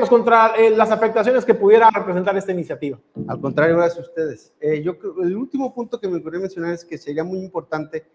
[0.08, 2.98] contra eh, las afectaciones que pudiera representar esta iniciativa.
[3.26, 4.52] Al contrario, gracias a ustedes.
[4.60, 8.06] Eh, yo el último punto que me gustaría mencionar es que sería muy importante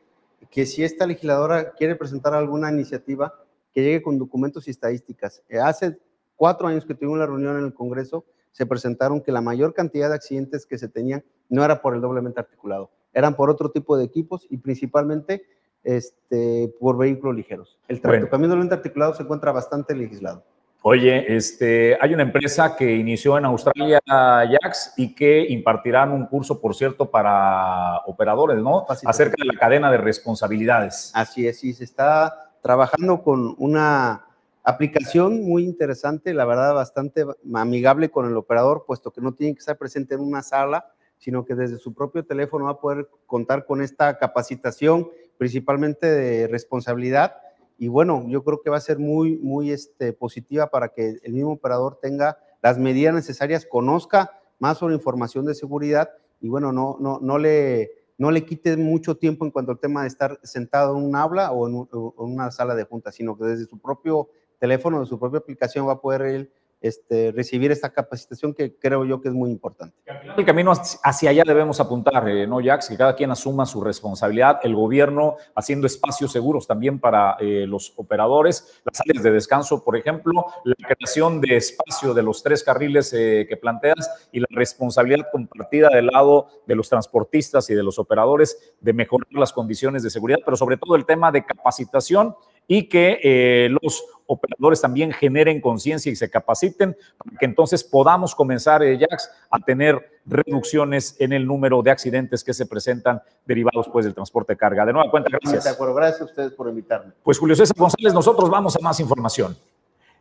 [0.49, 3.33] que si esta legisladora quiere presentar alguna iniciativa,
[3.73, 5.41] que llegue con documentos y estadísticas.
[5.49, 5.97] Eh, hace
[6.35, 10.09] cuatro años que tuvimos la reunión en el Congreso, se presentaron que la mayor cantidad
[10.09, 13.97] de accidentes que se tenían no era por el doblemente articulado, eran por otro tipo
[13.97, 15.43] de equipos y principalmente
[15.83, 17.79] este, por vehículos ligeros.
[17.87, 18.47] El tratamiento bueno.
[18.47, 20.43] doblemente articulado se encuentra bastante legislado.
[20.85, 26.59] Oye, este, hay una empresa que inició en Australia, Jax, y que impartirán un curso,
[26.59, 28.85] por cierto, para operadores, ¿no?
[29.05, 31.09] Acerca de la cadena de responsabilidades.
[31.15, 34.25] Así es, sí, se está trabajando con una
[34.61, 39.59] aplicación muy interesante, la verdad, bastante amigable con el operador, puesto que no tiene que
[39.59, 43.65] estar presente en una sala, sino que desde su propio teléfono va a poder contar
[43.65, 47.37] con esta capacitación, principalmente de responsabilidad
[47.77, 51.33] y bueno, yo creo que va a ser muy, muy este, positiva para que el
[51.33, 56.09] mismo operador tenga las medidas necesarias, conozca más sobre información de seguridad
[56.39, 60.01] y bueno, no, no, no, le, no le quite mucho tiempo en cuanto al tema
[60.01, 63.65] de estar sentado en un aula o en, una sala de junta, sino que desde
[63.65, 66.51] su propio teléfono, de su propia aplicación va a poder él
[66.83, 69.95] este, recibir esta capacitación que creo yo que es muy importante.
[70.35, 72.89] El camino hacia allá debemos apuntar, eh, ¿no, Jax?
[72.89, 77.93] Que cada quien asuma su responsabilidad, el gobierno haciendo espacios seguros también para eh, los
[77.95, 83.13] operadores, las áreas de descanso, por ejemplo, la creación de espacio de los tres carriles
[83.13, 87.97] eh, que planteas y la responsabilidad compartida del lado de los transportistas y de los
[87.97, 92.35] operadores de mejorar las condiciones de seguridad, pero sobre todo el tema de capacitación
[92.67, 98.33] y que eh, los operadores también generen conciencia y se capaciten para que entonces podamos
[98.35, 103.87] comenzar, eh, Jax, a tener reducciones en el número de accidentes que se presentan derivados
[103.91, 104.85] pues del transporte de carga.
[104.85, 105.65] De nueva cuenta, gracias.
[105.65, 107.11] De acuerdo, gracias a ustedes por invitarme.
[107.23, 109.55] Pues Julio César González, nosotros vamos a más información.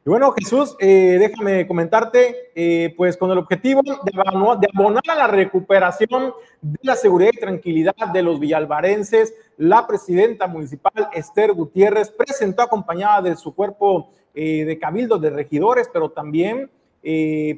[0.05, 3.93] Y bueno, Jesús, eh, déjame comentarte, eh, pues con el objetivo de
[4.27, 9.87] abonar, de abonar, a la recuperación de la seguridad y tranquilidad de los villalvarenses, la
[9.87, 16.11] presidenta municipal Esther Gutiérrez presentó acompañada de su cuerpo eh, de cabildo de regidores, pero
[16.11, 16.69] también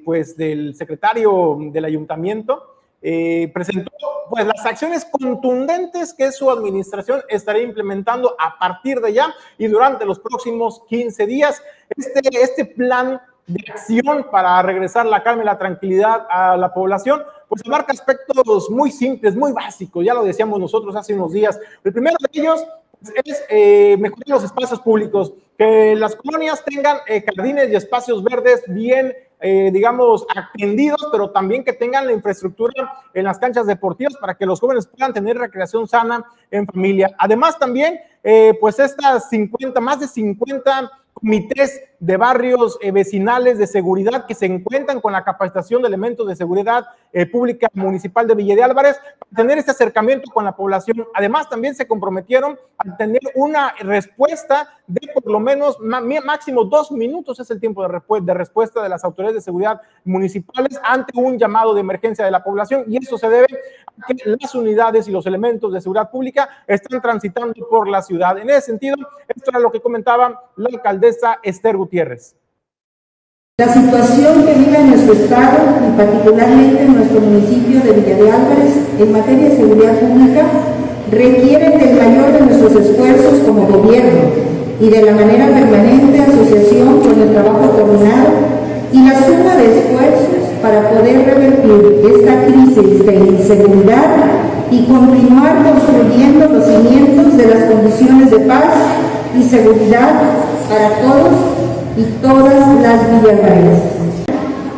[0.04, 2.73] pues del secretario del ayuntamiento,
[3.06, 3.92] eh, presentó
[4.30, 10.06] pues las acciones contundentes que su administración estaría implementando a partir de ya y durante
[10.06, 11.62] los próximos 15 días.
[11.94, 17.22] Este, este plan de acción para regresar la calma y la tranquilidad a la población,
[17.46, 21.60] pues abarca aspectos muy simples, muy básicos, ya lo decíamos nosotros hace unos días.
[21.84, 22.66] El primero de ellos
[23.22, 28.62] es eh, mejorar los espacios públicos, que las colonias tengan eh, jardines y espacios verdes
[28.66, 32.72] bien eh, digamos, atendidos, pero también que tengan la infraestructura
[33.12, 37.14] en las canchas deportivas para que los jóvenes puedan tener recreación sana en familia.
[37.18, 43.66] Además, también, eh, pues estas 50, más de 50 comités de barrios eh, vecinales de
[43.66, 48.34] seguridad que se encuentran con la capacitación de elementos de seguridad eh, pública municipal de
[48.34, 51.06] Villa de Álvarez para tener este acercamiento con la población.
[51.14, 57.40] Además, también se comprometieron a tener una respuesta de por lo menos máximo dos minutos,
[57.40, 61.80] es el tiempo de, respuesta de las autoridades de seguridad municipales ante un llamado de
[61.80, 63.46] emergencia de la población y eso se debe
[64.02, 68.36] a que las unidades y los elementos de seguridad pública están transitando por la ciudad.
[68.38, 68.96] En ese sentido,
[69.28, 71.93] esto era lo que comentaba la alcaldesa Esther Gutiérrez.
[71.94, 78.32] La situación que vive en nuestro estado y particularmente en nuestro municipio de Villa de
[78.32, 80.42] Álvarez en materia de seguridad pública
[81.12, 84.22] requiere del mayor de nuestros esfuerzos como gobierno
[84.80, 88.30] y de la manera permanente asociación con el trabajo coordinado
[88.92, 94.16] y la suma de esfuerzos para poder revertir esta crisis de inseguridad
[94.68, 98.74] y continuar construyendo los cimientos de las condiciones de paz
[99.38, 100.22] y seguridad
[100.68, 104.24] para todos y todas las villalvarenses.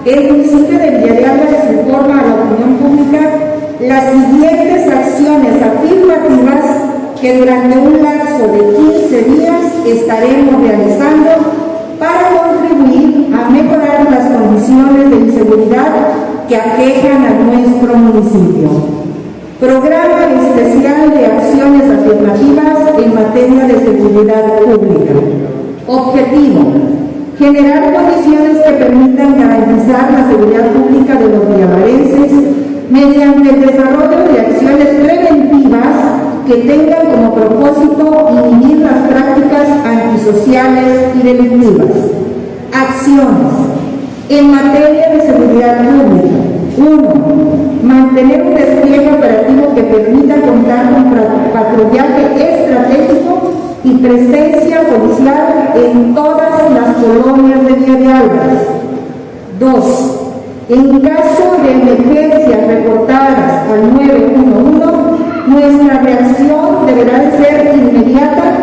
[0.04, 1.34] El municipio de Villa
[1.72, 3.20] informa a la opinión pública
[3.80, 6.64] las siguientes acciones afirmativas
[7.20, 11.30] que durante un lapso de 15 días estaremos realizando
[11.98, 15.92] para contribuir a mejorar las condiciones de inseguridad
[16.48, 18.70] que aquejan a nuestro municipio.
[19.58, 25.14] Programa especial de acciones afirmativas en materia de seguridad pública.
[25.88, 27.05] Objetivo
[27.38, 32.32] generar condiciones que permitan garantizar la seguridad pública de los villavarenses
[32.90, 36.16] mediante el desarrollo de acciones preventivas
[36.46, 41.90] que tengan como propósito inhibir las prácticas antisociales y delictivas.
[42.72, 43.52] Acciones
[44.28, 46.36] en materia de seguridad pública.
[46.78, 47.14] 1.
[47.82, 51.06] Mantener un despliegue operativo que permita contar con
[51.52, 52.55] patrullaje
[53.86, 58.22] y presencia policial en todas las colonias de Villa
[59.60, 60.20] Dos,
[60.68, 64.86] en caso de emergencias reportadas al 911,
[65.46, 68.54] nuestra reacción deberá ser inmediata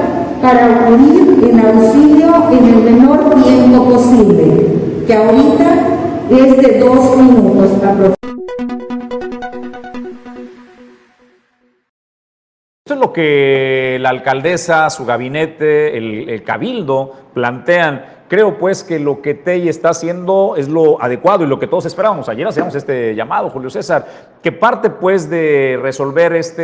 [0.41, 4.67] para acudir en auxilio en el menor tiempo posible,
[5.07, 5.65] que ahorita
[6.29, 8.22] es de dos minutos aproximadamente.
[13.11, 18.05] Que la alcaldesa, su gabinete, el, cabildo plantean.
[18.29, 21.85] Creo pues que lo que TEI está haciendo es lo adecuado y lo que todos
[21.85, 22.29] esperábamos.
[22.29, 26.63] Ayer hacíamos este llamado, Julio César, que parte pues de resolver este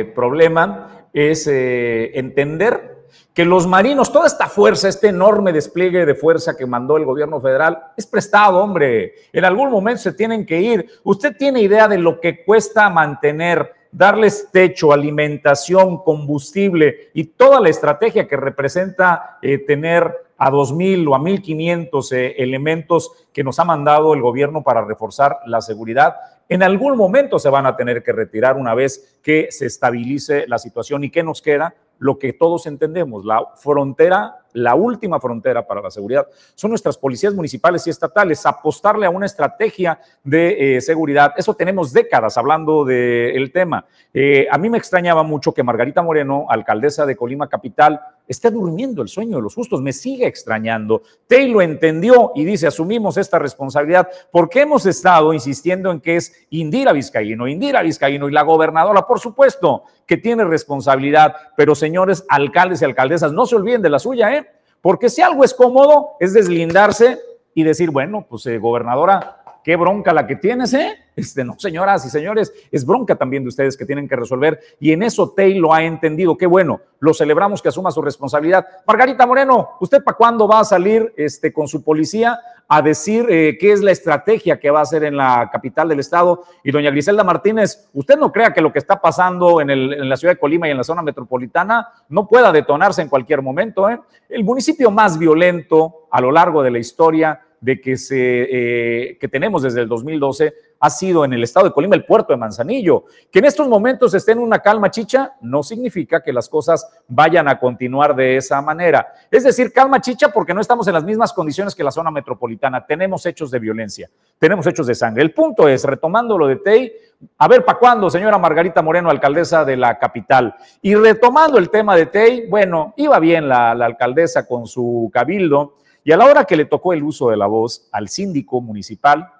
[0.00, 2.98] eh, problema es eh, entender
[3.38, 7.40] que los marinos, toda esta fuerza, este enorme despliegue de fuerza que mandó el gobierno
[7.40, 9.14] federal, es prestado, hombre.
[9.32, 10.86] En algún momento se tienen que ir.
[11.04, 17.68] ¿Usted tiene idea de lo que cuesta mantener darles techo, alimentación, combustible y toda la
[17.68, 23.64] estrategia que representa eh, tener a 2.000 o a 1.500 eh, elementos que nos ha
[23.64, 26.14] mandado el gobierno para reforzar la seguridad,
[26.48, 30.58] en algún momento se van a tener que retirar una vez que se estabilice la
[30.58, 31.04] situación.
[31.04, 31.74] ¿Y qué nos queda?
[31.98, 37.34] Lo que todos entendemos, la frontera la última frontera para la seguridad son nuestras policías
[37.34, 41.34] municipales y estatales, apostarle a una estrategia de eh, seguridad.
[41.36, 43.86] Eso tenemos décadas hablando del tema.
[44.12, 49.02] Eh, a mí me extrañaba mucho que Margarita Moreno, alcaldesa de Colima Capital, esté durmiendo
[49.02, 49.80] el sueño de los justos.
[49.80, 51.02] Me sigue extrañando.
[51.26, 56.46] Tey lo entendió y dice, asumimos esta responsabilidad porque hemos estado insistiendo en que es
[56.50, 62.82] Indira Vizcaíno, Indira Vizcaíno y la gobernadora, por supuesto, que tiene responsabilidad, pero señores alcaldes
[62.82, 64.47] y alcaldesas, no se olviden de la suya, ¿eh?
[64.80, 67.18] Porque si algo es cómodo, es deslindarse
[67.54, 70.96] y decir, bueno, pues eh, gobernadora, qué bronca la que tienes, ¿eh?
[71.14, 74.58] Este, no, señoras y señores, es bronca también de ustedes que tienen que resolver.
[74.80, 76.38] Y en eso Tay lo ha entendido.
[76.38, 78.66] Qué bueno, lo celebramos que asuma su responsabilidad.
[78.86, 83.58] Margarita Moreno, ¿usted para cuándo va a salir este, con su policía a decir eh,
[83.60, 86.44] qué es la estrategia que va a hacer en la capital del estado?
[86.64, 90.16] Y doña Griselda Martínez, ¿usted no crea que lo que está pasando en, en la
[90.16, 93.90] ciudad de Colima y en la zona metropolitana no pueda detonarse en cualquier momento?
[93.90, 94.00] Eh?
[94.30, 99.28] El municipio más violento a lo largo de la historia de que, se, eh, que
[99.28, 103.04] tenemos desde el 2012 ha sido en el estado de Colima el puerto de Manzanillo.
[103.30, 107.48] Que en estos momentos esté en una calma chicha no significa que las cosas vayan
[107.48, 109.12] a continuar de esa manera.
[109.30, 112.86] Es decir, calma chicha porque no estamos en las mismas condiciones que la zona metropolitana.
[112.86, 115.22] Tenemos hechos de violencia, tenemos hechos de sangre.
[115.22, 116.92] El punto es, retomando lo de Tei,
[117.38, 120.54] a ver, ¿para cuándo, señora Margarita Moreno, alcaldesa de la capital?
[120.80, 125.74] Y retomando el tema de Tei, bueno, iba bien la, la alcaldesa con su cabildo
[126.08, 129.30] y a la hora que le tocó el uso de la voz al síndico municipal,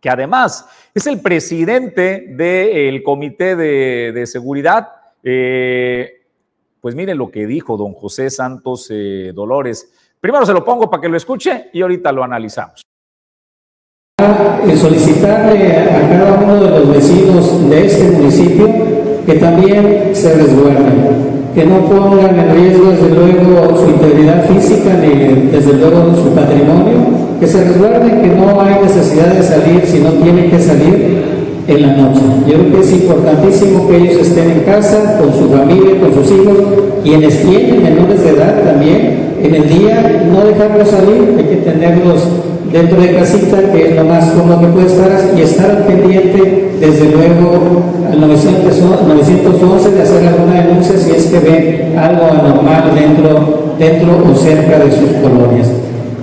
[0.00, 4.88] que además es el presidente del Comité de, Seguridad,
[5.22, 6.24] eh,
[6.80, 9.92] pues miren lo que dijo don José Santos eh, Dolores.
[10.20, 12.82] Primero se lo pongo para que lo escuche y ahorita lo analizamos.
[14.74, 18.66] Solicitarle a cada uno de los vecinos de este municipio
[19.24, 25.50] que también se resguarden que no pongan en riesgo desde luego su integridad física ni
[25.50, 30.10] desde luego su patrimonio, que se resguarden que no hay necesidad de salir si no
[30.12, 31.22] tienen que salir
[31.68, 32.20] en la noche.
[32.46, 36.32] Yo creo que es importantísimo que ellos estén en casa con su familia, con sus
[36.32, 36.56] hijos,
[37.02, 42.28] quienes tienen menores de edad también, en el día no dejarlos salir, hay que tenerlos
[42.72, 47.12] dentro de casita, que es lo más cómodo que puede estar, y estar pendiente, desde
[47.12, 47.80] luego,
[48.10, 54.34] al 911 de hacer alguna denuncia si es que ve algo anormal dentro, dentro o
[54.34, 55.70] cerca de sus colonias.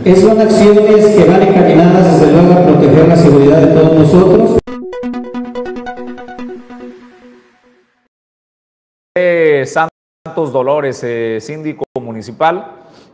[0.04, 4.58] Es son acciones que van encaminadas, desde luego, a proteger la seguridad de todos nosotros.
[9.18, 12.66] Eh, Santos Dolores, eh, síndico municipal,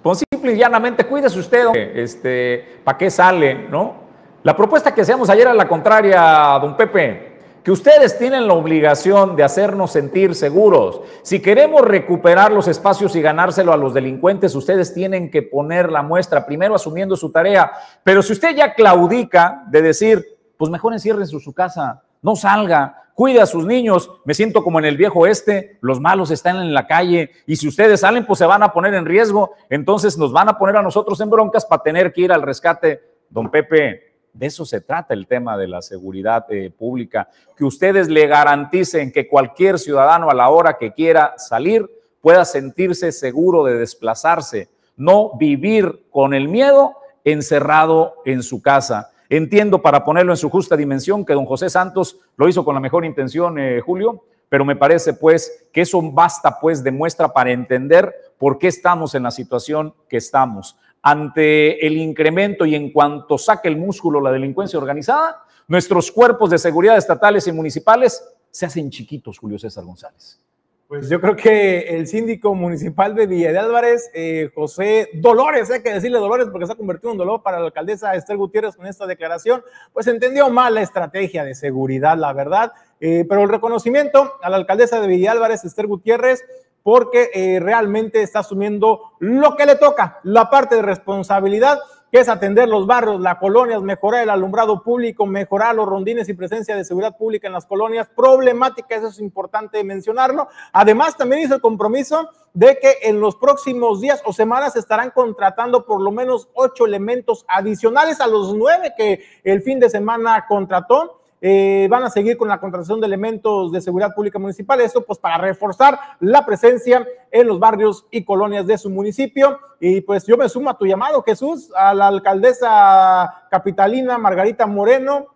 [0.01, 4.03] pues simple y llanamente, cuídese usted, este, ¿para qué sale, no?
[4.41, 7.34] La propuesta que hacíamos ayer a la contraria, don Pepe,
[7.65, 11.01] que ustedes tienen la obligación de hacernos sentir seguros.
[11.23, 16.03] Si queremos recuperar los espacios y ganárselo a los delincuentes, ustedes tienen que poner la
[16.03, 17.71] muestra, primero asumiendo su tarea.
[18.03, 20.23] Pero si usted ya claudica de decir,
[20.57, 24.11] pues mejor encierren su, su casa, no salga, cuide a sus niños.
[24.25, 27.67] Me siento como en el viejo este, los malos están en la calle y si
[27.67, 29.55] ustedes salen, pues se van a poner en riesgo.
[29.71, 33.01] Entonces nos van a poner a nosotros en broncas para tener que ir al rescate.
[33.27, 38.09] Don Pepe, de eso se trata el tema de la seguridad eh, pública, que ustedes
[38.09, 43.77] le garanticen que cualquier ciudadano a la hora que quiera salir pueda sentirse seguro de
[43.77, 49.11] desplazarse, no vivir con el miedo encerrado en su casa.
[49.29, 52.81] Entiendo, para ponerlo en su justa dimensión, que don José Santos lo hizo con la
[52.81, 57.51] mejor intención, eh, Julio, pero me parece pues que eso basta pues de muestra para
[57.51, 60.77] entender por qué estamos en la situación que estamos.
[61.07, 66.57] Ante el incremento y en cuanto saque el músculo la delincuencia organizada, nuestros cuerpos de
[66.57, 70.41] seguridad estatales y municipales se hacen chiquitos, Julio César González.
[70.87, 75.83] Pues yo creo que el síndico municipal de Villa de Álvarez, eh, José Dolores, hay
[75.83, 78.87] que decirle Dolores porque se ha convertido en dolor para la alcaldesa Esther Gutiérrez con
[78.87, 82.71] esta declaración, pues entendió mal la estrategia de seguridad, la verdad.
[82.99, 86.43] Eh, pero el reconocimiento a la alcaldesa de Villa Álvarez, Esther Gutiérrez,
[86.85, 91.79] porque eh, realmente está asumiendo lo que le toca, la parte de responsabilidad
[92.11, 96.35] que es atender los barrios, las colonias, mejorar el alumbrado público, mejorar los rondines y
[96.35, 100.47] presencia de seguridad pública en las colonias problemáticas, eso es importante mencionarlo.
[100.73, 105.87] Además, también hizo el compromiso de que en los próximos días o semanas estarán contratando
[105.87, 111.19] por lo menos ocho elementos adicionales a los nueve que el fin de semana contrató
[111.41, 115.19] eh, van a seguir con la contratación de elementos de seguridad pública municipal, esto pues
[115.19, 119.59] para reforzar la presencia en los barrios y colonias de su municipio.
[119.79, 125.27] Y pues yo me sumo a tu llamado, Jesús, a la alcaldesa capitalina Margarita Moreno.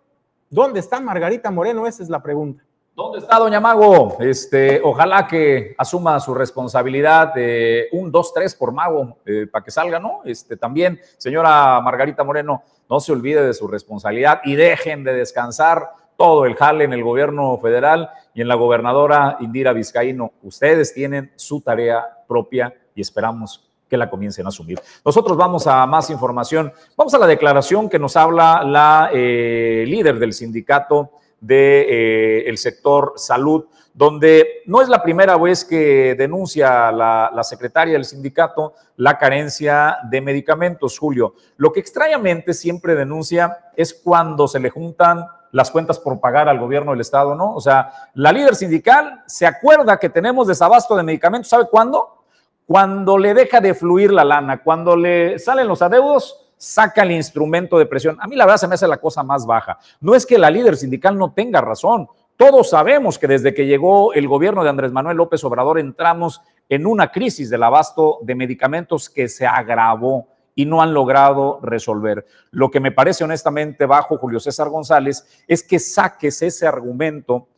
[0.48, 1.86] ¿Dónde está Margarita Moreno?
[1.86, 2.64] Esa es la pregunta.
[3.00, 4.18] ¿Dónde está Doña Mago?
[4.20, 9.70] Este, ojalá que asuma su responsabilidad de un, dos, tres por Mago eh, para que
[9.70, 10.20] salga, ¿no?
[10.22, 15.92] Este, también, señora Margarita Moreno, no se olvide de su responsabilidad y dejen de descansar
[16.18, 20.32] todo el jale en el gobierno federal y en la gobernadora Indira Vizcaíno.
[20.42, 24.78] Ustedes tienen su tarea propia y esperamos que la comiencen a asumir.
[25.06, 26.70] Nosotros vamos a más información.
[26.98, 32.56] Vamos a la declaración que nos habla la eh, líder del sindicato del de, eh,
[32.56, 33.64] sector salud,
[33.94, 39.98] donde no es la primera vez que denuncia la, la, secretaria del sindicato la carencia
[40.10, 41.34] de medicamentos, Julio.
[41.56, 46.58] Lo que extrañamente siempre denuncia es cuando se le juntan las cuentas por pagar al
[46.58, 47.54] gobierno del Estado, ¿no?
[47.54, 52.24] O sea, la líder sindical se acuerda que tenemos desabasto de medicamentos, ¿sabe cuándo?
[52.66, 57.78] Cuando le deja de fluir la lana, cuando le salen los adeudos, saca el instrumento
[57.78, 58.18] de presión.
[58.20, 59.78] A mí la verdad se me hace la cosa más baja.
[59.98, 62.06] No es que la líder sindical no tenga razón.
[62.36, 66.84] Todos sabemos que desde que llegó el gobierno de Andrés Manuel López Obrador entramos en
[66.84, 72.26] una crisis del abasto de medicamentos que se agravó y no han logrado resolver.
[72.50, 77.48] Lo que me parece honestamente bajo Julio César González es que saques ese argumento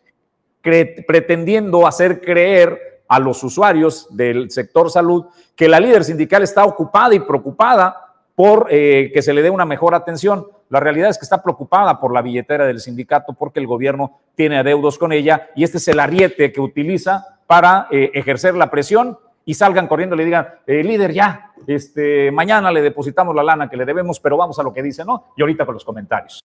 [0.62, 5.26] pretendiendo hacer creer a los usuarios del sector salud
[5.56, 8.01] que la líder sindical está ocupada y preocupada
[8.34, 10.46] por eh, que se le dé una mejor atención.
[10.68, 14.58] La realidad es que está preocupada por la billetera del sindicato porque el gobierno tiene
[14.58, 19.18] adeudos con ella y este es el ariete que utiliza para eh, ejercer la presión
[19.44, 23.68] y salgan corriendo y le digan, eh, líder, ya, este, mañana le depositamos la lana
[23.68, 25.26] que le debemos, pero vamos a lo que dice, ¿no?
[25.36, 26.40] Y ahorita con los comentarios.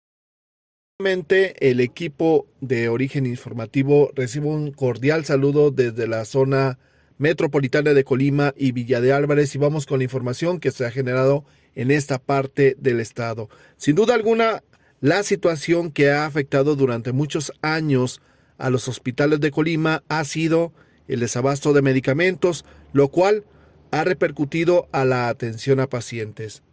[0.98, 6.80] El equipo de origen informativo recibe un cordial saludo desde la zona
[7.18, 10.92] metropolitana de Colima y Villa de Álvarez y vamos con la información que se ha
[10.92, 11.46] generado
[11.76, 13.50] en esta parte del estado.
[13.78, 14.64] Sin duda alguna,
[15.02, 18.22] la situación que ha afectado durante muchos años
[18.58, 20.74] a los hospitales de Colima ha sido
[21.08, 23.44] el desabasto de medicamentos, lo cual
[23.92, 26.64] ha repercutido a la atención a pacientes.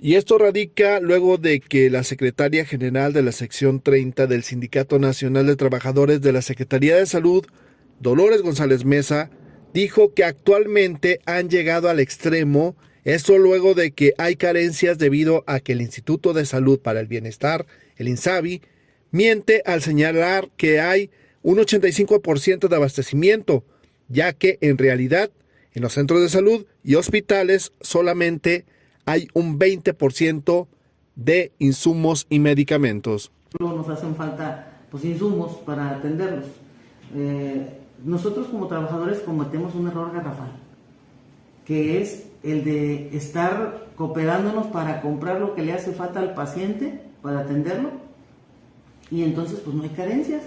[0.00, 5.00] Y esto radica luego de que la secretaria general de la sección 30 del Sindicato
[5.00, 7.44] Nacional de Trabajadores de la Secretaría de Salud,
[8.00, 9.30] Dolores González Mesa,
[9.74, 15.60] dijo que actualmente han llegado al extremo esto luego de que hay carencias debido a
[15.60, 17.64] que el Instituto de Salud para el Bienestar,
[17.96, 18.60] el INSABI,
[19.10, 21.10] miente al señalar que hay
[21.42, 23.64] un 85% de abastecimiento,
[24.08, 25.30] ya que en realidad
[25.72, 28.66] en los centros de salud y hospitales solamente
[29.06, 30.66] hay un 20%
[31.16, 33.32] de insumos y medicamentos.
[33.58, 36.44] Nos hacen falta pues, insumos para atenderlos.
[37.14, 37.66] Eh,
[38.04, 40.52] nosotros como trabajadores cometemos un error garrafal,
[41.64, 47.02] que es el de estar cooperándonos para comprar lo que le hace falta al paciente,
[47.22, 47.90] para atenderlo,
[49.10, 50.42] y entonces pues no hay carencias,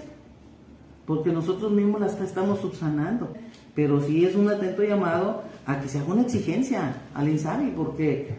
[1.06, 3.32] porque nosotros mismos las estamos subsanando.
[3.74, 8.34] Pero sí es un atento llamado a que se haga una exigencia al INSABI, porque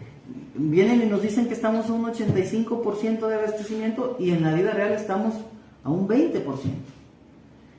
[0.54, 4.70] vienen y nos dicen que estamos a un 85% de abastecimiento y en la vida
[4.70, 5.34] real estamos
[5.82, 6.44] a un 20%.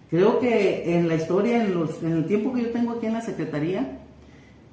[0.09, 3.99] Creo que en la historia, en, el tiempo que yo tengo aquí en la Secretaría,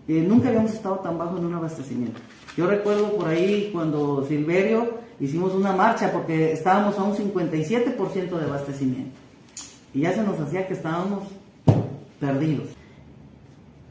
[0.08, 2.20] eh, nunca habíamos estado tan bajo en un abastecimiento.
[2.56, 8.44] Yo recuerdo por ahí cuando Silverio hicimos una marcha porque estábamos a un 57% de
[8.44, 9.16] abastecimiento.
[9.94, 11.24] Y ya se nos hacía que estábamos
[12.20, 12.68] perdidos.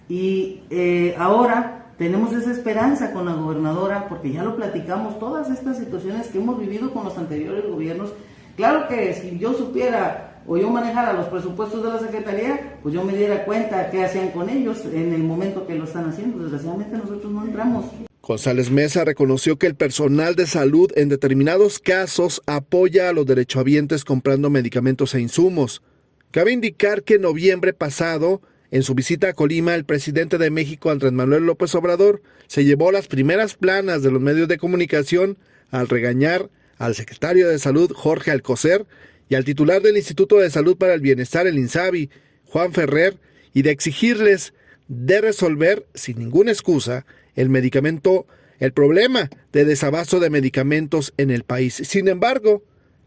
[0.09, 5.77] Y eh, ahora tenemos esa esperanza con la gobernadora porque ya lo platicamos, todas estas
[5.77, 8.11] situaciones que hemos vivido con los anteriores gobiernos.
[8.57, 13.03] Claro que si yo supiera o yo manejara los presupuestos de la Secretaría, pues yo
[13.03, 16.39] me diera cuenta qué hacían con ellos en el momento que lo están haciendo.
[16.39, 17.85] Desgraciadamente nosotros no entramos.
[18.21, 24.05] González Mesa reconoció que el personal de salud en determinados casos apoya a los derechohabientes
[24.05, 25.81] comprando medicamentos e insumos.
[26.29, 30.91] Cabe indicar que en noviembre pasado, en su visita a Colima, el presidente de México,
[30.91, 35.37] Andrés Manuel López Obrador, se llevó las primeras planas de los medios de comunicación
[35.71, 38.85] al regañar al secretario de Salud, Jorge Alcocer,
[39.31, 42.09] y al titular del Instituto de Salud para el Bienestar, el INSABI,
[42.47, 43.17] Juan Ferrer,
[43.53, 44.53] y de exigirles
[44.89, 47.05] de resolver sin ninguna excusa
[47.35, 48.27] el medicamento,
[48.59, 51.75] el problema de desabasto de medicamentos en el país.
[51.75, 52.65] Sin embargo,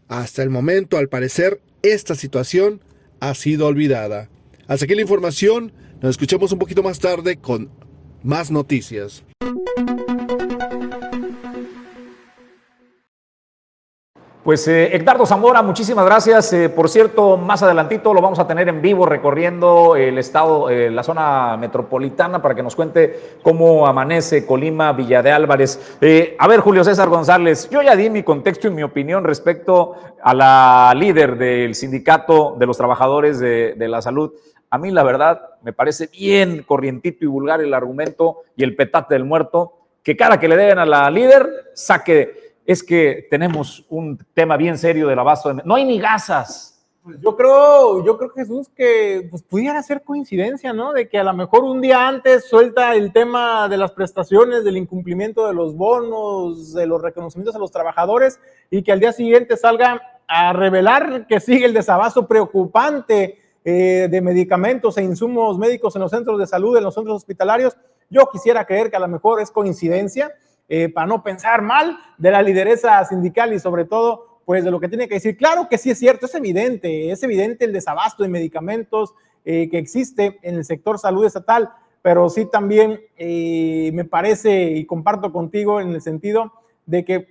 [0.09, 2.81] hasta el momento, al parecer, esta situación
[3.20, 4.31] ha sido olvidada.
[4.66, 7.68] Hasta aquí la información, nos escuchamos un poquito más tarde con
[8.22, 9.25] más noticias.
[14.45, 16.53] Pues eh, Zamora, muchísimas gracias.
[16.53, 20.90] Eh, por cierto, más adelantito lo vamos a tener en vivo recorriendo el estado, eh,
[20.90, 25.97] la zona metropolitana para que nos cuente cómo amanece Colima, Villa de Álvarez.
[26.03, 29.95] Eh, a ver, Julio César González, yo ya di mi contexto y mi opinión respecto
[30.22, 34.30] a la líder del sindicato de los trabajadores de, de la salud.
[34.68, 39.14] A mí, la verdad, me parece bien corrientito y vulgar el argumento y el petate
[39.14, 39.72] del muerto,
[40.03, 44.78] que cara que le deben a la líder, saque es que tenemos un tema bien
[44.78, 45.52] serio del abasto.
[45.52, 45.62] De...
[45.64, 46.70] No hay ni gasas.
[47.02, 50.94] Pues yo creo, yo creo, Jesús, que pues, pudiera ser coincidencia, ¿no?
[50.94, 54.78] De que a lo mejor un día antes suelta el tema de las prestaciones, del
[54.78, 58.40] incumplimiento de los bonos, de los reconocimientos a los trabajadores
[58.70, 64.20] y que al día siguiente salga a revelar que sigue el desabasto preocupante eh, de
[64.22, 67.76] medicamentos e insumos médicos en los centros de salud, en los centros hospitalarios.
[68.08, 70.32] Yo quisiera creer que a lo mejor es coincidencia
[70.68, 74.80] eh, para no pensar mal de la lideresa sindical y sobre todo, pues de lo
[74.80, 75.36] que tiene que decir.
[75.36, 79.78] Claro que sí es cierto, es evidente, es evidente el desabasto de medicamentos eh, que
[79.78, 85.80] existe en el sector salud estatal, pero sí también eh, me parece y comparto contigo
[85.80, 86.52] en el sentido
[86.86, 87.28] de que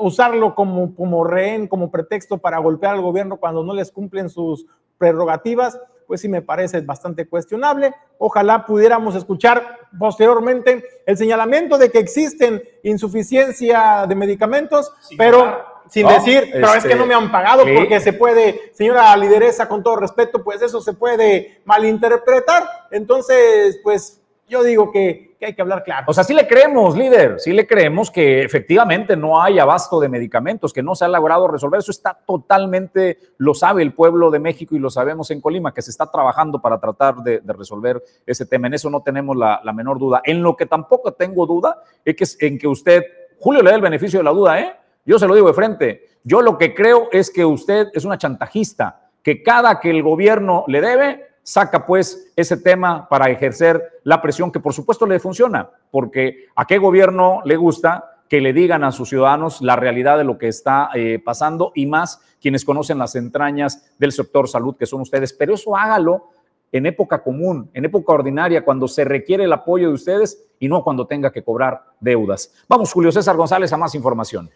[0.00, 4.66] usarlo como, como rehén, como pretexto para golpear al gobierno cuando no les cumplen sus
[4.98, 7.94] prerrogativas, pues sí me parece bastante cuestionable.
[8.18, 16.48] Ojalá pudiéramos escuchar posteriormente el señalamiento de que existen insuficiencia de medicamentos, pero sin decir,
[16.52, 20.42] pero es que no me han pagado porque se puede, señora lideresa, con todo respeto,
[20.42, 22.64] pues eso se puede malinterpretar.
[22.90, 26.06] Entonces, pues yo digo que, hay que hablar claro.
[26.08, 30.08] O sea, sí le creemos, líder, sí le creemos que efectivamente no hay abasto de
[30.08, 31.80] medicamentos, que no se ha logrado resolver.
[31.80, 35.82] Eso está totalmente, lo sabe el pueblo de México y lo sabemos en Colima, que
[35.82, 38.66] se está trabajando para tratar de, resolver ese tema.
[38.66, 40.22] En eso no tenemos la, menor duda.
[40.24, 43.04] En lo que tampoco tengo duda es que, en que usted,
[43.38, 44.72] Julio le da el beneficio de la duda, ¿eh?
[45.04, 46.08] Yo se lo digo de frente.
[46.24, 50.64] Yo lo que creo es que usted es una chantajista, que cada que el gobierno
[50.66, 55.70] le debe, saca pues ese tema para ejercer la presión que por supuesto le funciona,
[55.92, 60.24] porque a qué gobierno le gusta que le digan a sus ciudadanos la realidad de
[60.24, 64.86] lo que está eh, pasando y más quienes conocen las entrañas del sector salud que
[64.86, 66.30] son ustedes, pero eso hágalo
[66.72, 70.82] en época común, en época ordinaria, cuando se requiere el apoyo de ustedes y no
[70.82, 72.52] cuando tenga que cobrar deudas.
[72.68, 74.50] Vamos, Julio César González, a más información.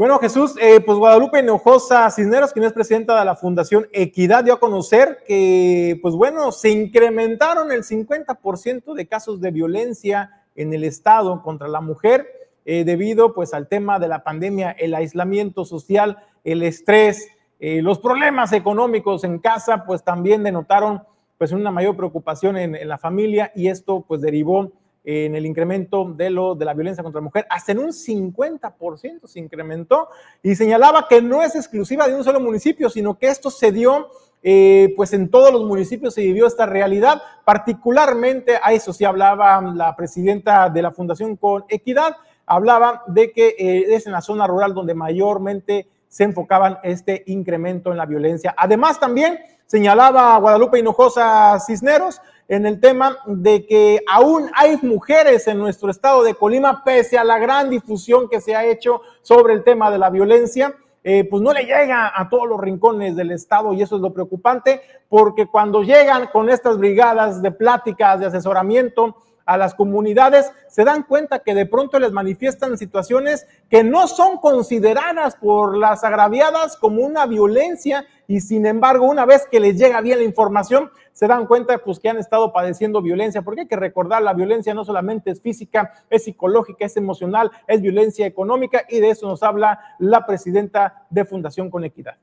[0.00, 4.54] Bueno, Jesús, eh, pues Guadalupe Enojosa Cisneros, quien es presidenta de la Fundación Equidad, dio
[4.54, 10.84] a conocer que, pues bueno, se incrementaron el 50% de casos de violencia en el
[10.84, 12.26] Estado contra la mujer
[12.64, 17.28] eh, debido pues al tema de la pandemia, el aislamiento social, el estrés,
[17.58, 21.02] eh, los problemas económicos en casa, pues también denotaron
[21.36, 24.72] pues una mayor preocupación en, en la familia y esto pues derivó
[25.04, 29.26] en el incremento de, lo, de la violencia contra la mujer, hasta en un 50%
[29.26, 30.08] se incrementó
[30.42, 34.08] y señalaba que no es exclusiva de un solo municipio, sino que esto se dio,
[34.42, 39.60] eh, pues en todos los municipios se vivió esta realidad, particularmente a eso sí hablaba
[39.62, 44.46] la presidenta de la Fundación con Equidad, hablaba de que eh, es en la zona
[44.46, 48.52] rural donde mayormente se enfocaban este incremento en la violencia.
[48.58, 52.20] Además también señalaba Guadalupe Hinojosa Cisneros
[52.50, 57.22] en el tema de que aún hay mujeres en nuestro estado de Colima, pese a
[57.22, 60.74] la gran difusión que se ha hecho sobre el tema de la violencia.
[61.04, 64.12] Eh, pues no le llega a todos los rincones del estado y eso es lo
[64.12, 69.14] preocupante, porque cuando llegan con estas brigadas de pláticas, de asesoramiento,
[69.50, 74.38] a las comunidades, se dan cuenta que de pronto les manifiestan situaciones que no son
[74.38, 80.00] consideradas por las agraviadas como una violencia y sin embargo, una vez que les llega
[80.00, 83.74] bien la información, se dan cuenta pues que han estado padeciendo violencia, porque hay que
[83.74, 89.00] recordar, la violencia no solamente es física, es psicológica, es emocional, es violencia económica y
[89.00, 92.18] de eso nos habla la presidenta de Fundación con Equidad.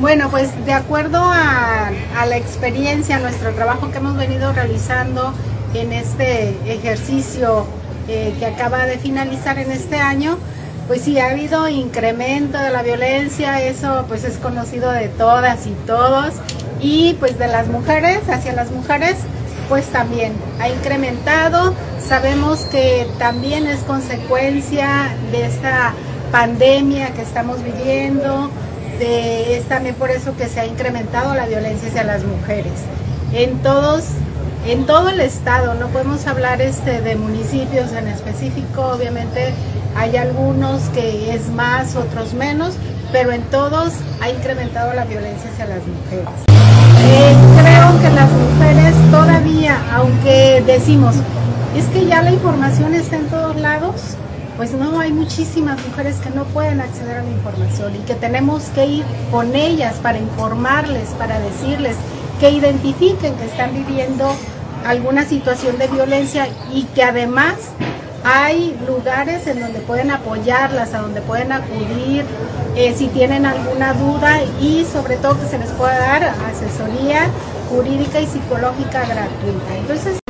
[0.00, 1.90] Bueno, pues de acuerdo a,
[2.26, 5.34] la experiencia, nuestro trabajo que hemos venido realizando
[5.74, 7.66] en este ejercicio
[8.08, 10.38] eh, que acaba de finalizar en este año,
[10.88, 15.72] pues sí, ha habido incremento de la violencia, eso pues es conocido de todas y
[15.86, 16.32] todos,
[16.80, 19.16] y pues de las mujeres, hacia las mujeres,
[19.68, 21.74] pues también ha incrementado.
[22.02, 25.92] Sabemos que también es consecuencia de esta
[26.32, 28.50] pandemia que estamos viviendo,
[29.00, 32.72] es también por eso que se ha incrementado la violencia hacia las mujeres.
[33.32, 34.04] En todos,
[34.66, 39.52] en todo el estado, no podemos hablar este, de municipios en específico, obviamente
[39.96, 42.74] hay algunos que es más, otros menos,
[43.12, 46.28] pero en todos ha incrementado la violencia hacia las mujeres.
[47.02, 51.16] Eh, creo que las mujeres todavía, aunque decimos,
[51.76, 54.16] es que ya la información está en todos lados,
[54.60, 58.64] pues no, hay muchísimas mujeres que no pueden acceder a la información y que tenemos
[58.74, 61.96] que ir con ellas para informarles, para decirles
[62.40, 64.30] que identifiquen que están viviendo
[64.86, 67.54] alguna situación de violencia y que además
[68.22, 72.26] hay lugares en donde pueden apoyarlas, a donde pueden acudir
[72.76, 77.28] eh, si tienen alguna duda y sobre todo que se les pueda dar asesoría
[77.70, 79.76] jurídica y psicológica gratuita.
[79.78, 80.20] Entonces,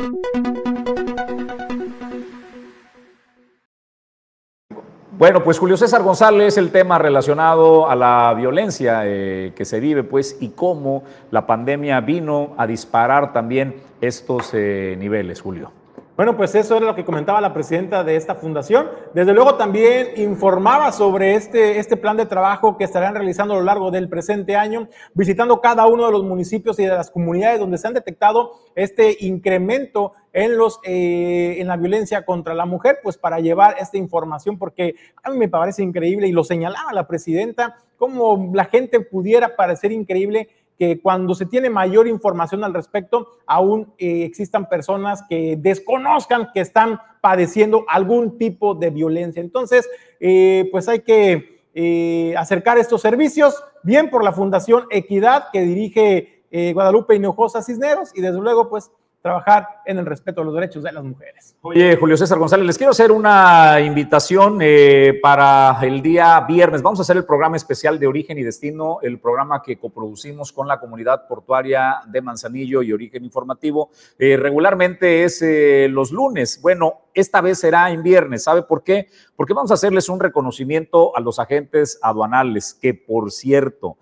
[5.21, 10.03] Bueno, pues Julio César González, el tema relacionado a la violencia eh, que se vive,
[10.03, 15.71] pues, y cómo la pandemia vino a disparar también estos eh, niveles, Julio.
[16.17, 18.89] Bueno, pues eso era lo que comentaba la presidenta de esta fundación.
[19.13, 23.63] Desde luego también informaba sobre este, este plan de trabajo que estarán realizando a lo
[23.63, 27.77] largo del presente año, visitando cada uno de los municipios y de las comunidades donde
[27.77, 33.17] se han detectado este incremento en, los, eh, en la violencia contra la mujer, pues
[33.17, 37.77] para llevar esta información, porque a mí me parece increíble y lo señalaba la presidenta,
[37.97, 43.93] cómo la gente pudiera parecer increíble que cuando se tiene mayor información al respecto, aún
[43.97, 49.41] eh, existan personas que desconozcan que están padeciendo algún tipo de violencia.
[49.41, 49.87] Entonces,
[50.19, 56.43] eh, pues hay que eh, acercar estos servicios, bien por la Fundación Equidad que dirige
[56.51, 58.91] eh, Guadalupe Hinojosa Cisneros y desde luego pues
[59.21, 61.55] trabajar en el respeto a los derechos de las mujeres.
[61.61, 66.81] Oye, Julio César González, les quiero hacer una invitación eh, para el día viernes.
[66.81, 70.67] Vamos a hacer el programa especial de Origen y Destino, el programa que coproducimos con
[70.67, 73.91] la comunidad portuaria de Manzanillo y Origen Informativo.
[74.17, 76.59] Eh, regularmente es eh, los lunes.
[76.59, 78.43] Bueno, esta vez será en viernes.
[78.43, 79.07] ¿Sabe por qué?
[79.35, 83.97] Porque vamos a hacerles un reconocimiento a los agentes aduanales, que por cierto,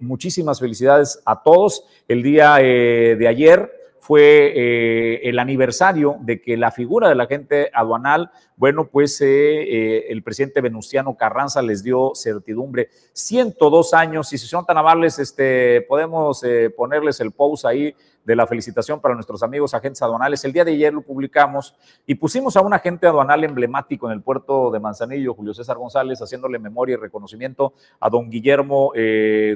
[0.00, 1.84] muchísimas felicidades a todos.
[2.08, 3.75] El día de ayer
[4.06, 9.26] fue eh, el aniversario de que la figura de la agente aduanal, bueno, pues eh,
[9.26, 12.88] eh, el presidente Venustiano Carranza les dio certidumbre.
[13.14, 16.44] 102 años, y si son tan amables, este, podemos
[16.76, 20.44] ponerles el post ahí de la felicitación para nuestros amigos agentes aduanales.
[20.44, 21.74] El día de ayer lo publicamos
[22.06, 26.22] y pusimos a un agente aduanal emblemático en el puerto de Manzanillo, Julio César González,
[26.22, 28.92] haciéndole memoria y reconocimiento a don Guillermo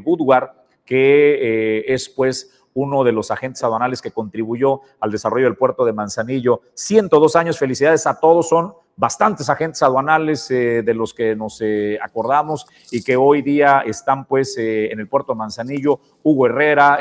[0.02, 0.50] Goodward,
[0.84, 5.92] que es pues uno de los agentes aduanales que contribuyó al desarrollo del puerto de
[5.92, 6.62] Manzanillo.
[6.74, 11.98] 102 años, felicidades a todos, son bastantes agentes aduanales eh, de los que nos eh,
[12.02, 16.98] acordamos y que hoy día están pues eh, en el puerto de Manzanillo, Hugo Herrera,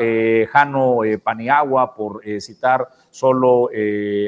[0.49, 3.70] Jano Paniagua, por citar solo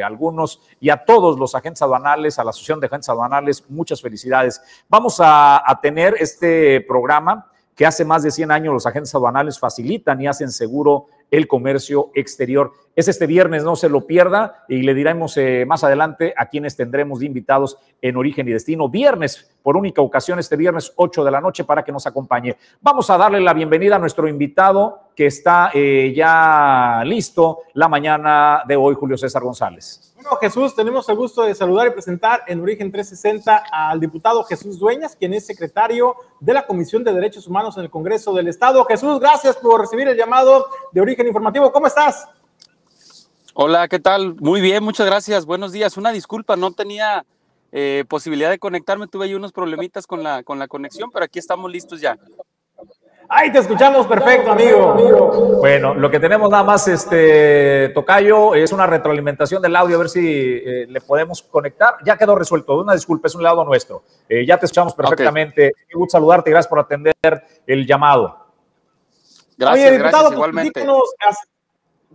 [0.03, 4.61] algunos, y a todos los agentes aduanales, a la Asociación de Agentes Aduanales, muchas felicidades.
[4.89, 9.57] Vamos a, a tener este programa que hace más de 100 años los agentes aduanales
[9.57, 12.73] facilitan y hacen seguro el comercio exterior.
[12.93, 16.75] Es este viernes, no se lo pierda y le diremos eh, más adelante a quienes
[16.75, 18.89] tendremos invitados en Origen y Destino.
[18.89, 22.57] Viernes, por única ocasión, este viernes 8 de la noche para que nos acompañe.
[22.81, 28.63] Vamos a darle la bienvenida a nuestro invitado que está eh, ya listo la mañana
[28.67, 30.10] de hoy, Julio César González.
[30.39, 35.15] Jesús, tenemos el gusto de saludar y presentar en Origen 360 al diputado Jesús Dueñas,
[35.15, 38.83] quien es secretario de la Comisión de Derechos Humanos en el Congreso del Estado.
[38.85, 41.71] Jesús, gracias por recibir el llamado de Origen Informativo.
[41.71, 42.27] ¿Cómo estás?
[43.53, 44.35] Hola, ¿qué tal?
[44.39, 45.45] Muy bien, muchas gracias.
[45.45, 45.97] Buenos días.
[45.97, 47.25] Una disculpa, no tenía
[47.71, 49.07] eh, posibilidad de conectarme.
[49.07, 52.17] Tuve ahí unos problemitas con la, con la conexión, pero aquí estamos listos ya.
[53.33, 54.93] Ahí te escuchamos perfecto, amigo.
[55.59, 60.09] Bueno, lo que tenemos nada más, este Tocayo, es una retroalimentación del audio, a ver
[60.09, 61.95] si eh, le podemos conectar.
[62.03, 62.81] Ya quedó resuelto.
[62.81, 64.03] Una disculpa, es un lado nuestro.
[64.27, 65.71] Eh, ya te escuchamos perfectamente.
[65.73, 65.95] Okay.
[65.95, 67.15] gusto saludarte y gracias por atender
[67.65, 68.47] el llamado.
[69.57, 70.71] Gracias, Oye, diputado, gracias, igualmente.
[70.73, 71.15] Platícanos,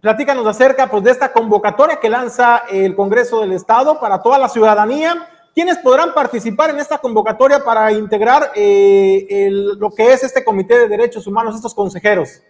[0.02, 4.50] platícanos acerca pues, de esta convocatoria que lanza el Congreso del Estado para toda la
[4.50, 5.26] ciudadanía
[5.56, 10.86] ¿Quiénes podrán participar en esta convocatoria para integrar eh, lo que es este Comité de
[10.86, 12.42] Derechos Humanos, estos consejeros?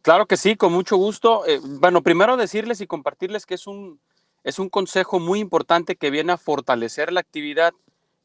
[0.00, 1.44] Claro que sí, con mucho gusto.
[1.48, 3.98] Eh, bueno, primero decirles y compartirles que es un,
[4.44, 7.74] es un consejo muy importante que viene a fortalecer la actividad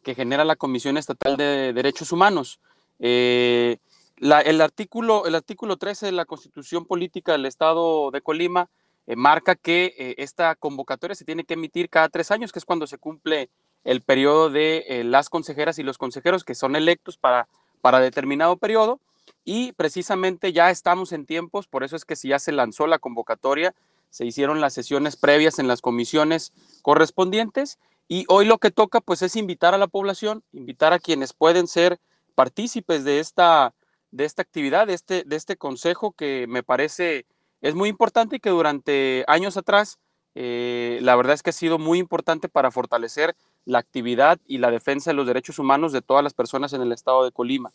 [0.03, 2.59] que genera la Comisión Estatal de Derechos Humanos.
[2.99, 3.77] Eh,
[4.19, 8.69] el, artículo, el artículo 13 de la Constitución Política del Estado de Colima
[9.07, 12.65] eh, marca que eh, esta convocatoria se tiene que emitir cada tres años, que es
[12.65, 13.49] cuando se cumple
[13.83, 17.47] el periodo de eh, las consejeras y los consejeros que son electos para,
[17.81, 18.99] para determinado periodo.
[19.45, 22.99] Y precisamente ya estamos en tiempos, por eso es que si ya se lanzó la
[22.99, 23.73] convocatoria,
[24.09, 29.21] se hicieron las sesiones previas en las comisiones correspondientes y hoy lo que toca pues
[29.21, 31.99] es invitar a la población, invitar a quienes pueden ser
[32.35, 33.73] partícipes de esta,
[34.11, 37.25] de esta actividad, de este, de este consejo que me parece
[37.61, 39.99] es muy importante y que durante años atrás,
[40.35, 43.35] eh, la verdad es que ha sido muy importante para fortalecer
[43.65, 46.91] la actividad y la defensa de los derechos humanos de todas las personas en el
[46.91, 47.71] estado de Colima.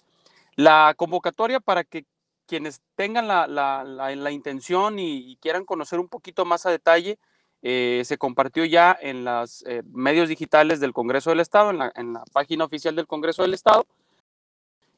[0.57, 2.07] La convocatoria para que
[2.47, 7.19] quienes tengan la, intención y, quieran conocer un poquito más a detalle,
[7.63, 12.25] eh, se compartió ya en los eh, medios digitales del Congreso del Estado, en la,
[12.33, 13.87] página oficial del Congreso del Estado.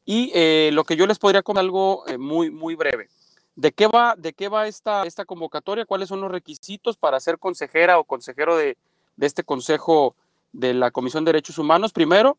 [0.05, 0.31] Y
[0.71, 3.09] lo que yo les podría contar algo muy, muy breve.
[3.57, 5.87] ¿De qué va, de qué va esta, esta convocatoria?
[5.87, 8.77] ¿Cuáles son los requisitos para ser consejera o consejero de,
[9.19, 10.15] este Consejo
[10.53, 11.95] de la Comisión de Derechos Humanos?
[11.95, 12.37] Primero,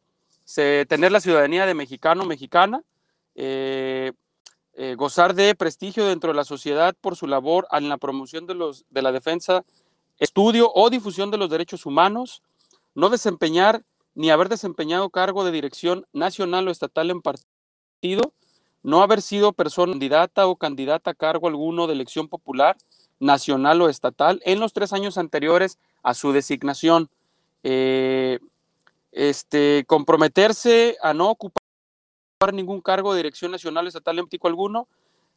[0.56, 2.84] tener la ciudadanía de mexicano o mexicana,
[3.34, 4.12] eh,
[4.74, 8.54] eh, gozar de prestigio dentro de la sociedad por su labor en la promoción de,
[8.54, 9.66] los, de la defensa,
[10.20, 12.44] estudio o difusión de los derechos humanos,
[12.94, 13.82] no desempeñar
[14.14, 18.34] ni haber desempeñado cargo de dirección nacional o estatal en partido,
[18.84, 22.78] no haber sido persona candidata o candidata a cargo alguno de elección popular,
[23.20, 27.10] nacional o estatal en los tres años anteriores a su designación.
[27.64, 28.40] Eh,
[29.12, 31.64] este, comprometerse a no ocupar
[32.54, 34.88] ningún cargo de dirección nacional, estatal, en alguno,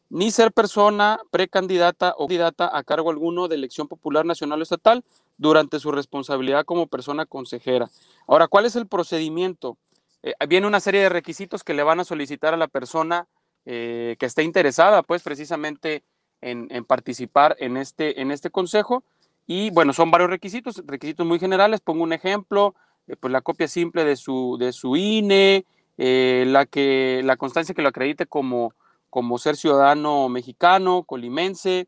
[0.09, 5.03] ni ser persona precandidata o candidata a cargo alguno de elección popular nacional o estatal
[5.37, 7.89] durante su responsabilidad como persona consejera.
[8.27, 9.77] Ahora, ¿cuál es el procedimiento?
[10.23, 13.27] Eh, viene una serie de requisitos que le van a solicitar a la persona
[13.63, 16.01] que esté interesada, pues precisamente
[16.41, 19.03] en, participar en este, en este consejo.
[19.45, 21.79] Y bueno, son varios requisitos, requisitos muy generales.
[21.79, 22.73] Pongo un ejemplo,
[23.19, 25.63] pues la copia simple de su, de su INE,
[25.95, 28.73] la, que, la constancia que lo acredite como,
[29.11, 31.87] como ser ciudadano mexicano, colimense,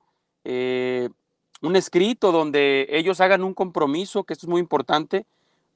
[1.64, 5.26] un escrito donde ellos hagan un compromiso, que esto es muy importante,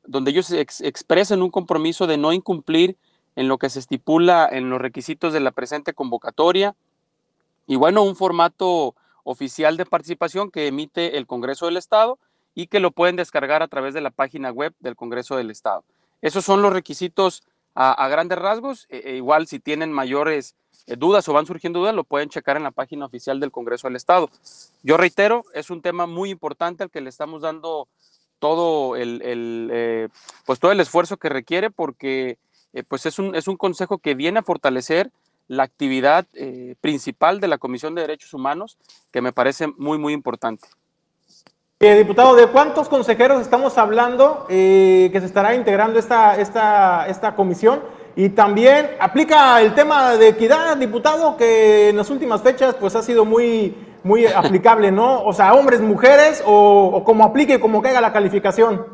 [0.08, 2.98] donde ellos expresen un compromiso de no incumplir
[3.36, 6.76] en lo que se estipula en los requisitos de la presente convocatoria.
[7.68, 12.18] Y bueno, un formato oficial de participación que emite el Congreso del Estado
[12.56, 15.84] y que lo pueden descargar a través de la página web del Congreso del Estado.
[16.22, 17.44] Esos son los requisitos
[17.76, 18.88] a, grandes rasgos.
[18.90, 20.56] E, e igual si tienen mayores
[20.88, 23.88] eh, dudas o van surgiendo dudas, lo pueden checar en la página oficial del Congreso
[23.88, 24.30] del Estado.
[24.82, 27.88] Yo reitero, es un tema muy importante al que le estamos dando
[28.40, 30.08] todo el, eh,
[30.46, 32.38] pues todo el esfuerzo que requiere porque
[32.74, 35.12] eh, pues es un, es un consejo que viene a fortalecer
[35.48, 36.26] la actividad
[36.82, 38.78] principal de la Comisión de Derechos Humanos,
[39.14, 40.68] que me parece muy, muy importante.
[41.80, 47.82] diputado, ¿de cuántos consejeros estamos hablando que se estará integrando esta, esta, esta comisión?
[48.18, 53.04] Y también aplica el tema de equidad, diputado, que en las últimas fechas pues ha
[53.04, 53.74] sido muy,
[54.08, 55.24] muy aplicable, ¿no?
[55.24, 58.86] O sea, hombres, mujeres, o, como aplique, como caiga la calificación.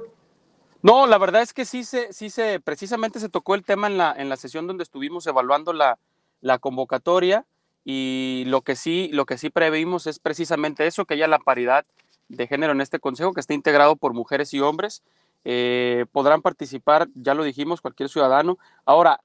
[0.81, 3.97] No, la verdad es que sí se, sí se, precisamente se tocó el tema en
[3.97, 5.97] la, en la sesión donde estuvimos evaluando la,
[6.41, 7.45] la convocatoria
[7.85, 11.85] y lo que sí, lo que sí previmos es precisamente eso, que haya la paridad
[12.27, 15.03] de género en este consejo, que esté integrado por mujeres y hombres
[15.45, 18.57] eh, podrán participar, ya lo dijimos, cualquier ciudadano.
[18.85, 19.19] Ahora,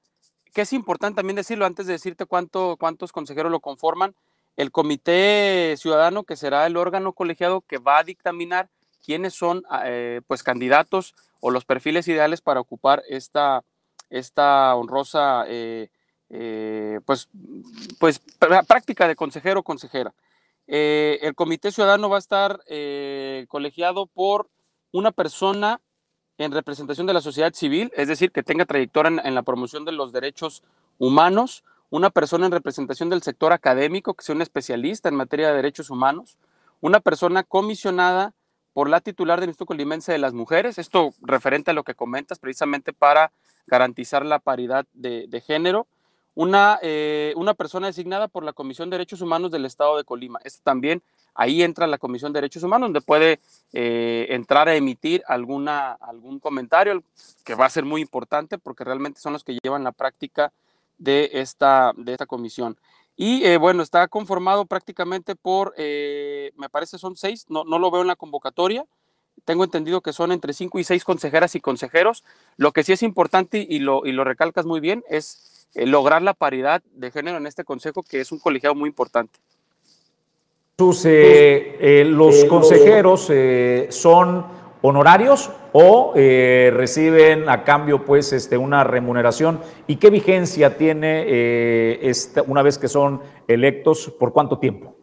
[0.53, 4.15] que es importante también decirlo antes de decirte cuánto, cuántos consejeros lo conforman,
[4.59, 8.69] el comité ciudadano, que será el órgano colegiado que va a dictaminar
[9.05, 13.63] quiénes son eh, pues candidatos o los perfiles ideales para ocupar esta,
[14.09, 15.89] esta honrosa eh,
[17.05, 17.29] pues,
[18.01, 18.19] pues
[18.67, 20.13] práctica de consejero o consejera.
[20.67, 22.59] el comité ciudadano va a estar
[23.47, 24.49] colegiado por
[24.91, 25.79] una persona
[26.37, 29.93] en representación de la sociedad civil, es decir, que tenga trayectoria en, la promoción de
[29.93, 30.63] los derechos
[30.97, 35.55] humanos, una persona en representación del sector académico, que sea un especialista en materia de
[35.55, 36.37] derechos humanos,
[36.81, 38.33] una persona comisionada
[38.73, 42.39] por la titular del Instituto Colimense de las Mujeres, esto referente a lo que comentas,
[42.39, 43.31] precisamente para
[43.67, 45.87] garantizar la paridad de, género,
[46.35, 50.39] una, eh, una persona designada por la Comisión de Derechos Humanos del Estado de Colima.
[50.43, 51.01] Esto también
[51.33, 53.39] ahí entra la Comisión de Derechos Humanos, donde puede
[53.73, 57.03] eh, entrar a emitir alguna, algún comentario
[57.43, 60.51] que va a ser muy importante porque realmente son los que llevan la práctica
[60.99, 62.77] de esta, de esta comisión.
[63.15, 67.89] Y eh, bueno, está conformado prácticamente por, eh, me parece son seis, no, no lo
[67.89, 68.85] veo en la convocatoria,
[69.45, 72.23] tengo entendido que son entre cinco y seis consejeras y consejeros.
[72.57, 76.33] Lo que sí es importante y lo, y lo recalcas muy bien es lograr la
[76.33, 79.39] paridad de género en este consejo, que es un colegiado muy importante.
[81.03, 84.45] Eh, eh, ¿Los consejeros eh, son
[84.81, 89.61] honorarios o reciben a cambio pues este, una remuneración?
[89.87, 94.13] ¿Y qué vigencia tiene esta, una vez que son electos?
[94.19, 94.95] ¿Por cuánto tiempo?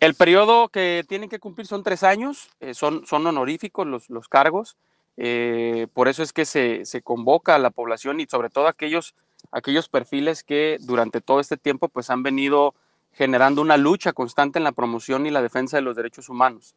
[0.00, 4.76] El periodo que tienen que cumplir son tres años, son, son honoríficos los, los cargos,
[5.16, 9.14] por eso es que se, se, convoca a la población y sobre todo aquellos,
[9.52, 12.74] aquellos perfiles que durante todo este tiempo pues han venido
[13.14, 16.74] generando una lucha constante en la promoción y la defensa de los derechos humanos.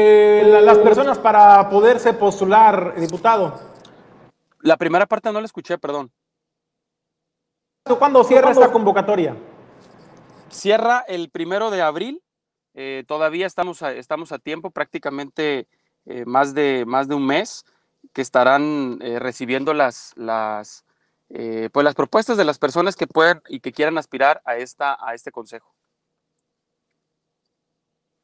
[0.00, 3.58] Eh, las personas para poderse postular, diputado.
[4.60, 6.12] La primera parte no la escuché, perdón.
[7.98, 9.36] ¿Cuándo cierra esta convocatoria?
[10.50, 12.22] Cierra el primero de abril.
[12.74, 15.66] Eh, todavía estamos a, estamos a tiempo, prácticamente
[16.06, 17.64] eh, más, de, más de un mes,
[18.12, 20.84] que estarán recibiendo las, las,
[21.30, 24.96] eh, pues las propuestas de las personas que puedan y que quieran aspirar a, esta,
[25.00, 25.74] a este consejo.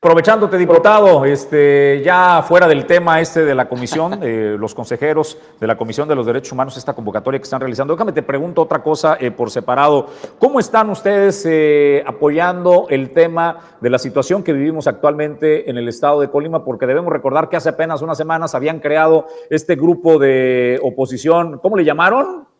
[0.05, 5.66] Aprovechándote, diputado, este, ya fuera del tema este de la comisión, de los consejeros de
[5.66, 8.82] la Comisión de los Derechos Humanos, esta convocatoria que están realizando, déjame te pregunto otra
[8.82, 10.09] cosa eh, por separado.
[10.38, 15.88] ¿Cómo están ustedes eh, apoyando el tema de la situación que vivimos actualmente en el
[15.88, 16.66] estado de Colima?
[16.66, 21.78] Porque debemos recordar que hace apenas unas semanas habían creado este grupo de oposición, ¿cómo
[21.78, 22.53] le llamaron?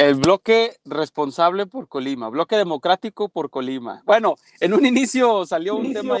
[0.00, 4.00] El bloque responsable por Colima, bloque democrático por Colima.
[4.06, 6.18] Bueno, en un inicio salió un tema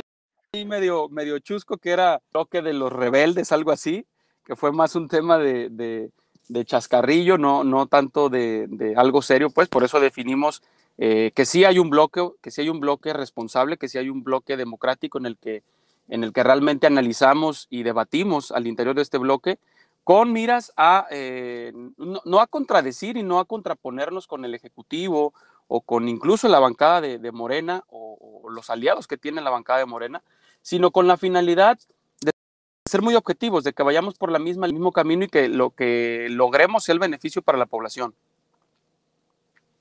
[0.52, 4.04] ahí medio, medio chusco que era bloque de los rebeldes, algo así,
[4.44, 9.48] que fue más un tema de, de, chascarrillo, no, no tanto de, de, algo serio,
[9.48, 10.62] pues por eso definimos
[10.98, 14.10] eh, que sí hay un bloque, que sí hay un bloque responsable, que sí hay
[14.10, 15.62] un bloque democrático en el que,
[16.10, 19.58] en el que realmente analizamos y debatimos al interior de este bloque
[20.10, 25.32] con miras a, eh, no, a contradecir y no a contraponernos con el Ejecutivo
[25.68, 29.86] o con incluso la bancada de, Morena o, los aliados que tiene la bancada de
[29.86, 30.24] Morena,
[30.62, 31.78] sino con la finalidad
[32.22, 32.32] de
[32.90, 36.82] ser muy objetivos, de que vayamos por el mismo camino y que lo que logremos
[36.82, 38.12] sea el beneficio para la población.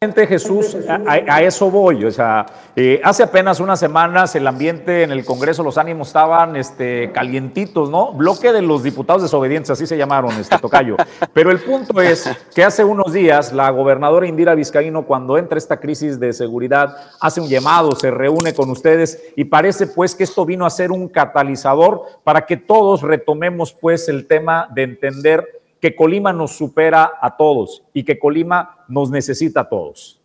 [0.01, 2.05] Jesús, a, eso voy.
[2.05, 6.55] O sea, eh, hace apenas unas semanas el ambiente en el Congreso, los ánimos estaban
[6.55, 8.13] este, calientitos, ¿no?
[8.13, 10.95] Bloque de los diputados desobedientes, así se llamaron, este Tocayo.
[11.33, 15.81] Pero el punto es que hace unos días la gobernadora Indira Vizcaíno, cuando entra esta
[15.81, 20.45] crisis de seguridad, hace un llamado, se reúne con ustedes y parece pues que esto
[20.45, 25.95] vino a ser un catalizador para que todos retomemos pues el tema de entender que
[25.95, 30.19] Colima nos supera a todos y que Colima nos necesita a todos.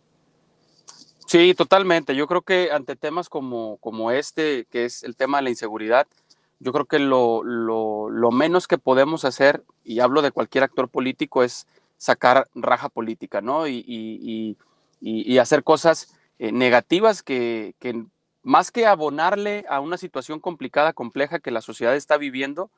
[1.25, 2.15] Sí, totalmente.
[2.15, 6.07] Yo creo que ante temas como, como este, que es el tema de la inseguridad,
[6.59, 11.43] yo creo que lo, lo, menos que podemos hacer, y hablo de cualquier actor político,
[11.43, 13.67] es sacar raja política, ¿no?
[13.67, 14.57] Y, y,
[15.01, 18.05] y, hacer cosas eh, negativas que, que
[18.43, 22.69] más que abonarle a una situación complicada, compleja que la sociedad está viviendo,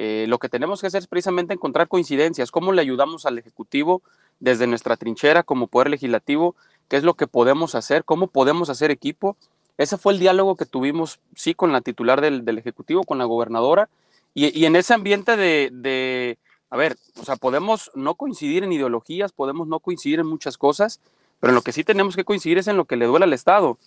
[0.00, 4.00] eh, lo que tenemos que hacer es precisamente encontrar coincidencias, cómo le ayudamos al Ejecutivo
[4.38, 6.54] desde nuestra trinchera como Poder Legislativo,
[6.86, 9.36] qué es lo que podemos hacer, cómo podemos hacer equipo.
[9.76, 13.88] Ese fue el diálogo que tuvimos, sí, con la titular del, Ejecutivo, con la gobernadora,
[14.34, 16.38] y, en ese ambiente de, de,
[16.70, 21.00] a ver, o sea, podemos no coincidir en ideologías, podemos no coincidir en muchas cosas,
[21.40, 23.32] pero en lo que sí tenemos que coincidir es en lo que le duele al
[23.32, 23.78] Estado.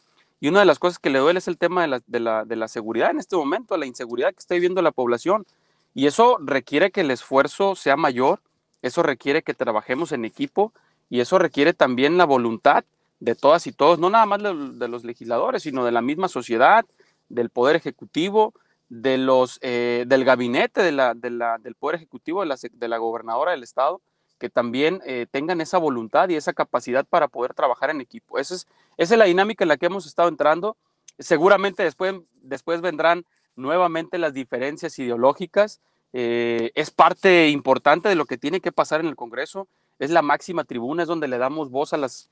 [0.41, 2.43] Y una de las cosas que le duele es el tema de la, de la,
[2.43, 5.45] de la seguridad en este momento, la inseguridad que está viviendo la población.
[5.93, 8.41] Y eso requiere que el esfuerzo sea mayor,
[8.81, 10.73] eso requiere que trabajemos en equipo
[11.09, 12.83] y eso requiere también la voluntad
[13.19, 16.85] de todas y todos, no nada más de, los legisladores, sino de la misma sociedad,
[17.29, 18.53] del Poder Ejecutivo,
[18.89, 24.01] de los, eh, del gabinete del Poder Ejecutivo, de la, de la gobernadora del Estado,
[24.39, 28.39] que también eh, tengan esa voluntad y esa capacidad para poder trabajar en equipo.
[28.39, 28.67] Esa es,
[28.97, 30.75] esa es la dinámica en la que hemos estado entrando.
[31.19, 33.23] Seguramente después, después vendrán
[33.55, 35.79] nuevamente las diferencias ideológicas.
[36.13, 39.67] Eh, es parte importante de lo que tiene que pasar en el Congreso.
[39.99, 42.29] Es la máxima tribuna, es donde le damos voz a las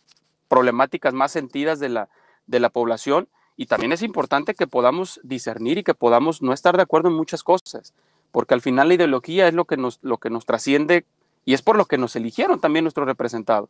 [0.47, 2.09] problemáticas más sentidas de la,
[2.47, 3.27] de la población.
[3.55, 7.15] Y también es importante que podamos discernir y que podamos no estar de acuerdo en
[7.15, 7.93] muchas cosas,
[8.31, 11.05] porque al final la ideología es lo que nos, lo que nos trasciende
[11.43, 13.69] y es por lo que nos eligieron también nuestros representados.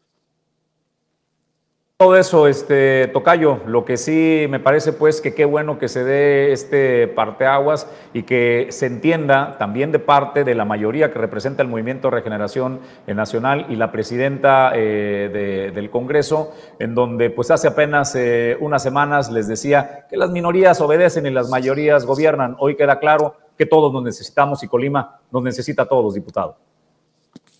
[2.01, 6.05] Todo eso, este, Tocayo, lo que sí me parece pues que qué bueno que se
[6.05, 11.61] dé este parteaguas y que se entienda también de parte de la mayoría que representa
[11.61, 18.15] el Movimiento Regeneración Nacional y la presidenta eh, del Congreso, en donde pues hace apenas
[18.15, 22.55] eh, unas semanas les decía que las minorías obedecen y las mayorías gobiernan.
[22.59, 26.55] Hoy queda claro que todos nos necesitamos y Colima nos necesita a todos, diputado.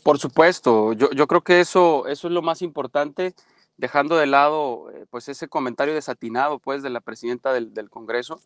[0.02, 3.34] Por supuesto, yo, yo creo que eso, eso es lo más importante
[3.80, 8.40] dejando de lado eh, pues ese comentario desatinado pues de la presidenta del, Congreso,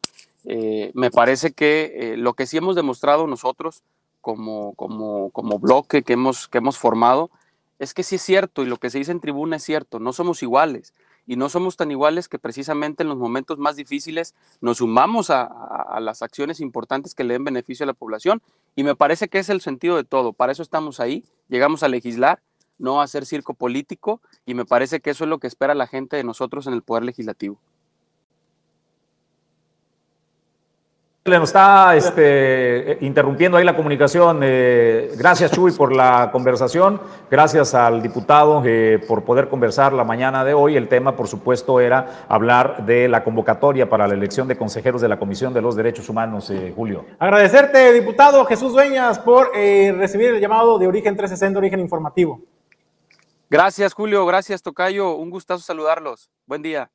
[0.46, 3.82] eh, me parece que eh, lo que sí hemos demostrado nosotros
[4.22, 7.32] como, como, como bloque que hemos, que hemos formado
[7.80, 10.14] es que sí es cierto y lo que se dice en tribuna es cierto, no
[10.14, 10.94] somos iguales
[11.26, 15.44] y no somos tan iguales que precisamente en los momentos más difíciles nos sumamos a,
[15.44, 18.42] a, las acciones importantes que le den beneficio a la población
[18.76, 21.88] y me parece que es el sentido de todo, para eso estamos ahí, llegamos a
[21.88, 22.40] legislar
[22.84, 26.18] no hacer circo político y me parece que eso es lo que espera la gente
[26.18, 27.60] de nosotros en el Poder Legislativo.
[31.26, 34.42] Le nos está este, interrumpiendo ahí la comunicación.
[34.44, 37.00] Eh, gracias, Chuy, por la conversación.
[37.32, 40.76] Gracias al diputado eh, por poder conversar la mañana de hoy.
[40.76, 45.08] El tema, por supuesto, era hablar de la convocatoria para la elección de consejeros de
[45.08, 47.06] la Comisión de los Derechos Humanos, eh, Julio.
[47.20, 52.42] Agradecerte, diputado Jesús Dueñas, por recibir el llamado de Origen 360, Origen Informativo.
[53.54, 54.26] Gracias, Julio.
[54.26, 55.16] Gracias, Tocayo.
[55.16, 56.28] Un gustazo saludarlos.
[56.48, 56.90] Buen día.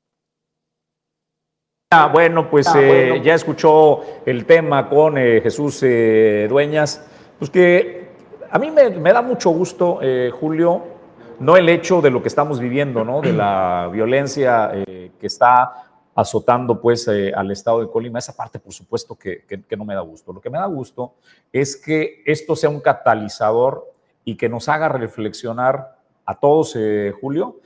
[1.92, 7.08] Ah, bueno, pues, ah, eh, ya escuchó el tema con eh, Jesús eh, Dueñas.
[7.38, 8.08] Pues que
[8.50, 10.00] a mí me, da mucho gusto,
[10.40, 10.82] Julio,
[11.38, 13.20] no el hecho de lo que estamos viviendo, ¿no?
[13.20, 18.18] De la violencia que está azotando pues al estado de Colima.
[18.18, 20.32] Esa parte, por supuesto, que, que, no me da gusto.
[20.32, 21.14] Lo que me da gusto
[21.52, 23.92] es que esto sea un catalizador
[24.24, 25.97] y que nos haga reflexionar
[26.28, 27.56] a todos, eh, Julio,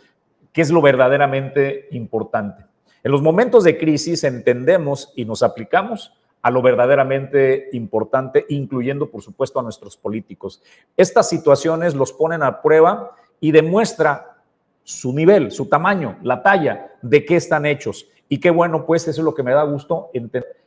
[0.53, 2.65] qué es lo verdaderamente importante.
[3.03, 6.13] En los momentos de crisis entendemos y nos aplicamos
[6.43, 10.63] a lo verdaderamente importante, incluyendo, por supuesto, a nuestros políticos.
[10.97, 14.37] Estas situaciones los ponen a prueba y demuestra
[14.85, 18.07] su nivel, su tamaño, la talla, de qué están hechos.
[18.29, 20.11] Y qué bueno, pues eso es lo que me da gusto,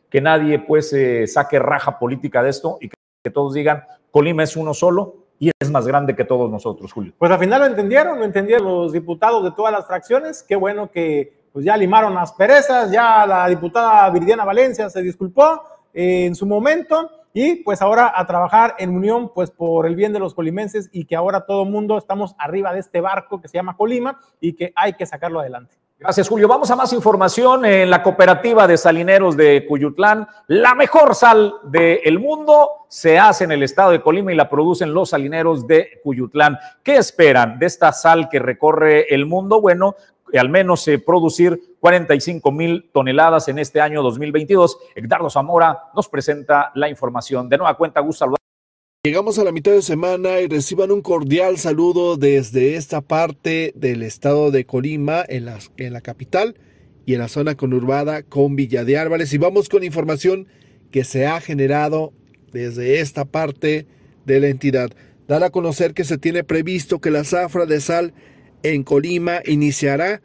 [0.10, 4.58] que nadie pues eh, saque raja política de esto y que todos digan, Colima es
[4.58, 7.14] uno solo y es más grande que todos nosotros, Julio.
[7.18, 10.44] Pues al final lo entendieron, lo entendieron los diputados de todas las fracciones.
[10.44, 15.62] Qué bueno que pues ya limaron las perezas, ya la diputada Viridiana Valencia se disculpó
[15.94, 20.14] eh, en su momento y pues ahora a trabajar en unión pues por el bien
[20.14, 23.58] de los colimenses y que ahora todo mundo estamos arriba de este barco que se
[23.58, 25.76] llama Colima y que hay que sacarlo adelante.
[25.98, 26.50] Gracias, Julio.
[26.50, 30.28] Vamos a más información en la cooperativa de salineros de Cuyutlán.
[30.48, 34.94] La mejor sal del mundo se hace en el estado de Colima y la producen
[34.94, 36.60] los salineros de Cuyutlán.
[36.84, 39.62] ¿Qué esperan de esta sal que recorre el mundo?
[39.62, 39.96] Bueno,
[40.38, 44.78] al menos eh, producir 45 mil toneladas en este año 2022.
[44.96, 47.48] Edgardo Zamora nos presenta la información.
[47.48, 48.45] De nueva cuenta, gusto saludar.
[49.06, 54.02] Llegamos a la mitad de semana y reciban un cordial saludo desde esta parte del
[54.02, 56.56] estado de Colima, en la, capital
[57.06, 59.32] y en la zona conurbada con Villa de Álvarez.
[59.32, 60.48] Y vamos con información
[60.90, 62.14] que se ha generado
[62.52, 63.86] desde esta parte
[64.26, 64.90] de la entidad.
[65.28, 68.12] Dar a conocer que se tiene previsto que la zafra de sal
[68.64, 70.24] en Colima iniciará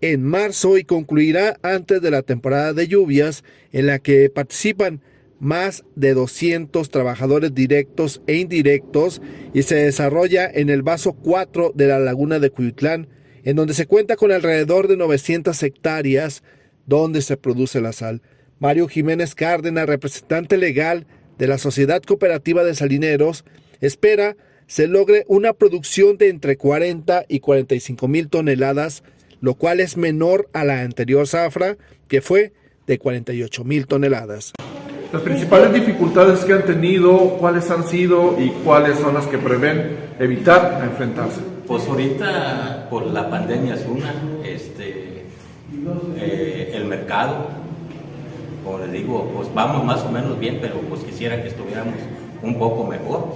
[0.00, 5.02] en marzo y concluirá antes de la temporada de lluvias en la que participan
[5.42, 9.20] más de 200 trabajadores directos e indirectos
[9.52, 13.08] y se desarrolla en el vaso 4 de la laguna de Cuyutlán,
[13.42, 16.44] en donde se cuenta con alrededor de 900 hectáreas
[16.86, 18.22] donde se produce la sal.
[18.60, 21.08] Mario Jiménez Cárdenas, representante legal
[21.38, 23.44] de la Sociedad Cooperativa de Salineros,
[23.80, 24.36] espera
[24.68, 29.02] se logre una producción de entre 40 y 45 mil toneladas,
[29.40, 32.52] lo cual es menor a la anterior zafra, que fue
[32.86, 34.52] de 48 mil toneladas.
[35.12, 39.98] Las principales dificultades que han tenido, cuáles han sido y cuáles son las que prevén
[40.18, 41.42] evitar enfrentarse.
[41.66, 45.26] Pues ahorita por la pandemia es una, este,
[46.16, 47.48] eh, el mercado,
[48.64, 51.96] como les digo, pues vamos más o menos bien, pero pues quisiera que estuviéramos
[52.42, 53.34] un poco mejor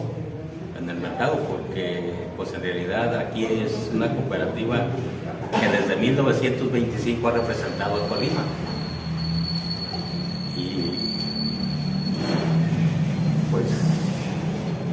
[0.80, 4.86] en el mercado, porque pues en realidad aquí es una cooperativa
[5.60, 8.44] que desde 1925 ha representado a Colima.
[10.56, 11.05] pues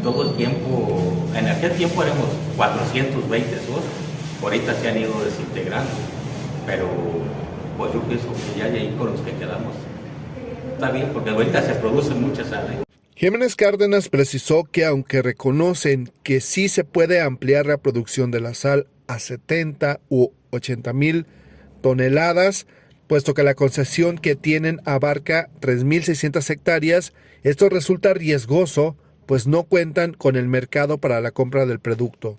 [0.03, 1.01] todo el tiempo,
[1.35, 2.27] en aquel tiempo éramos
[2.57, 3.81] 420 socios,
[4.41, 5.89] ahorita se han ido desintegrando,
[6.67, 6.87] pero
[7.77, 9.73] pues yo pienso que ya ahí con los que quedamos
[10.73, 12.79] está bien, porque ahorita se producen muchas aves.
[13.15, 18.53] Jiménez Cárdenas precisó que aunque reconocen que sí se puede ampliar la producción de la
[18.53, 21.25] sal a 70 u 80 mil
[21.81, 22.67] toneladas,
[23.07, 27.13] puesto que la concesión que tienen abarca 3.600 hectáreas,
[27.43, 32.37] esto resulta riesgoso, pues no cuentan con el mercado para la compra del producto.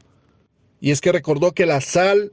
[0.80, 2.32] Y es que recordó que la sal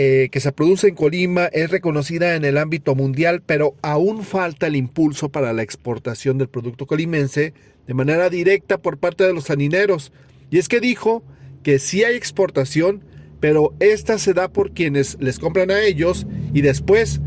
[0.00, 4.68] eh, que se produce en Colima es reconocida en el ámbito mundial, pero aún falta
[4.68, 7.52] el impulso para la exportación del producto colimense
[7.88, 10.12] de manera directa por parte de los sanineros.
[10.50, 11.24] Y es que dijo
[11.64, 13.02] que sí hay exportación,
[13.40, 17.20] pero esta se da por quienes les compran a ellos y después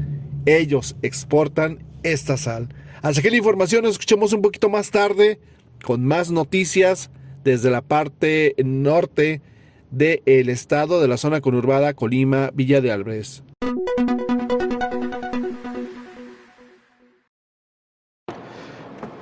[0.46, 2.70] ellos exportan esta sal.
[3.02, 5.40] Así que la información nos escuchamos un poquito más tarde
[5.84, 7.10] con más noticias
[7.44, 9.42] desde la parte norte
[9.90, 13.44] del estado de la zona conurbada Colima, Villa de Álvarez.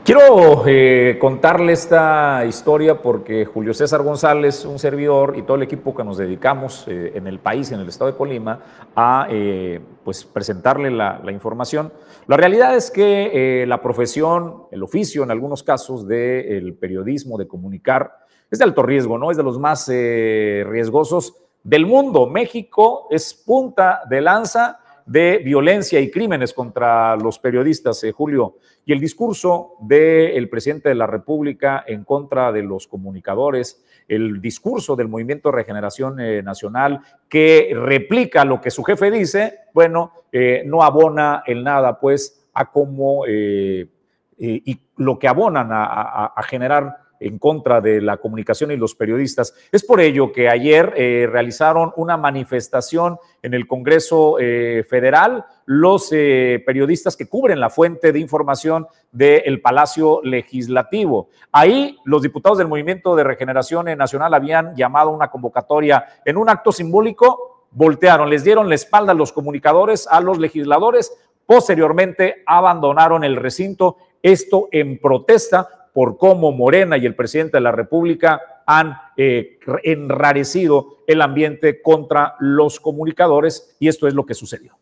[0.10, 5.94] Quiero eh, contarle esta historia porque Julio César González, un servidor y todo el equipo
[5.94, 8.60] que nos dedicamos eh, en el país, en el estado de Colima,
[8.95, 11.94] a eh, pues presentarle la, información.
[12.26, 18.11] La realidad es que la profesión, el oficio en algunos casos del periodismo, de comunicar,
[18.49, 19.30] es de alto riesgo, ¿no?
[19.30, 22.26] Es de los más riesgosos del mundo.
[22.26, 24.80] México es punta de lanza
[25.10, 28.57] de violencia y crímenes contra los periodistas, eh, Julio.
[28.86, 34.95] Y el discurso del presidente de la República en contra de los comunicadores, el discurso
[34.95, 40.84] del Movimiento Regeneración eh, Nacional que replica lo que su jefe dice, bueno, eh, no
[40.84, 48.01] abona en nada, pues, a cómo y lo que abonan a generar en contra de
[48.01, 49.53] la comunicación y los periodistas.
[49.71, 56.09] Es por ello que ayer eh, realizaron una manifestación en el Congreso eh, Federal los
[56.11, 61.29] eh, periodistas que cubren la fuente de información del Palacio Legislativo.
[61.51, 66.71] Ahí los diputados del Movimiento de Regeneración Nacional habían llamado una convocatoria en un acto
[66.71, 71.13] simbólico, voltearon, les dieron la espalda a los comunicadores, a los legisladores,
[71.45, 77.71] posteriormente abandonaron el recinto, esto en protesta por cómo Morena y el presidente de la
[77.71, 84.77] República han eh, enrarecido el ambiente contra los comunicadores y esto es lo que sucedió.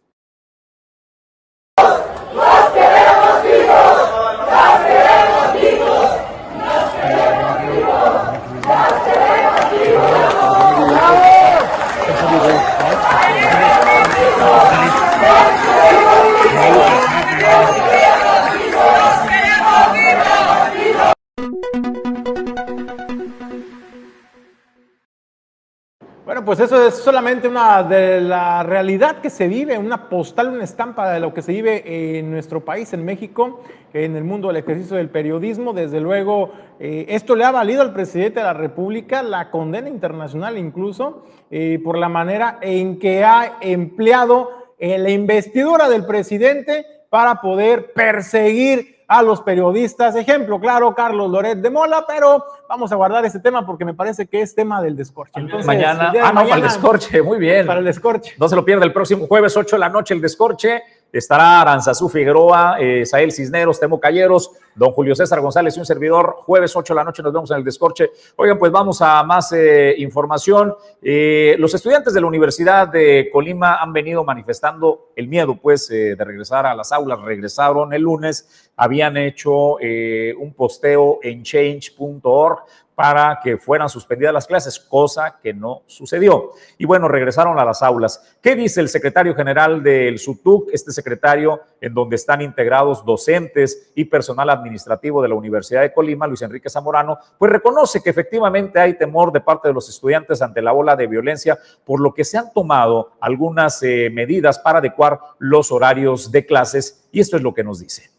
[26.48, 31.11] Pues eso es solamente una de la realidad que se vive, una postal, una estampa
[31.11, 34.95] de lo que se vive en nuestro país, en México, en el mundo del ejercicio
[34.95, 35.74] del periodismo.
[35.74, 40.57] Desde luego, eh, esto le ha valido al presidente de la República la condena internacional
[40.57, 44.49] incluso eh, por la manera en que ha empleado
[44.80, 50.15] eh, la investidura del presidente para poder perseguir a los periodistas.
[50.15, 54.27] Ejemplo, claro, Carlos Loret de Mola, pero vamos a guardar ese tema porque me parece
[54.27, 55.39] que es tema del descorche.
[55.39, 57.65] Entonces, mañana, ah, no, para el descorche, muy bien.
[57.65, 58.35] Para el descorche.
[58.38, 60.84] No se lo pierda el próximo jueves, 8 de la noche, el descorche.
[61.11, 66.38] Estará Aranzazú Figueroa, eh, Sael Cisneros, Temo Calleros, don Julio César González y un servidor.
[66.44, 68.12] Jueves 8 de la noche nos vemos en el Descorche.
[68.36, 70.74] Oigan, pues vamos a más eh, información.
[71.02, 76.16] Eh, los estudiantes de la Universidad de Colima han venido manifestando el miedo, pues, de
[76.16, 77.20] regresar a las aulas.
[77.22, 82.64] Regresaron el lunes, habían hecho un posteo en change.org
[82.98, 86.54] para que fueran suspendidas las clases, cosa que no sucedió.
[86.80, 88.38] Y bueno, regresaron a las aulas.
[88.41, 94.06] ¿Qué dice el secretario general del SUTUC, este secretario en donde están integrados docentes y
[94.06, 97.18] personal administrativo de la Universidad de Colima, Luis Enrique Zamorano?
[97.38, 101.07] Pues reconoce que efectivamente hay temor de parte de los estudiantes ante la ola de
[101.07, 106.45] violencia, por lo que se han tomado algunas eh, medidas para adecuar los horarios de
[106.45, 108.10] clases y esto es lo que nos dice.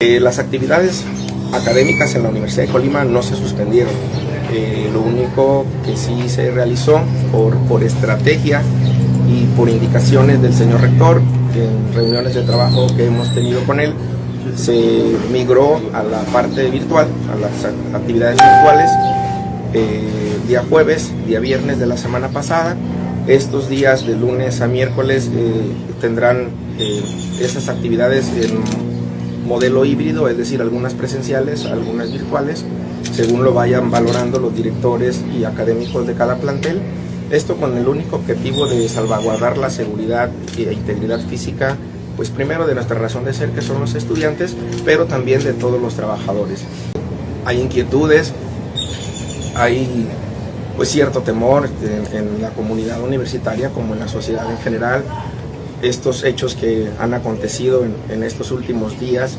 [0.00, 1.04] Eh, las actividades
[1.52, 3.92] académicas en la Universidad de Colima no se suspendieron.
[4.52, 7.00] Eh, lo único que sí se realizó
[7.30, 8.62] por, por estrategia
[9.28, 11.22] y por indicaciones del señor rector,
[11.54, 13.94] en reuniones de trabajo que hemos tenido con él,
[14.56, 17.64] se migró a la parte virtual, a las
[17.94, 18.90] actividades virtuales,
[19.74, 22.76] eh, día jueves, día viernes de la semana pasada.
[23.26, 26.48] Estos días de lunes a miércoles eh, tendrán
[27.40, 28.58] esas actividades en
[29.46, 32.64] modelo híbrido, es decir, algunas presenciales, algunas virtuales,
[33.12, 36.80] según lo vayan valorando los directores y académicos de cada plantel.
[37.30, 41.76] Esto con el único objetivo de salvaguardar la seguridad e integridad física,
[42.16, 45.80] pues primero de nuestra razón de ser, que son los estudiantes, pero también de todos
[45.80, 46.64] los trabajadores.
[47.44, 48.32] Hay inquietudes,
[49.54, 50.08] hay
[50.76, 51.68] pues cierto temor
[52.12, 55.04] en, la comunidad universitaria como en la sociedad en general
[55.82, 59.36] estos hechos que han acontecido en, estos últimos días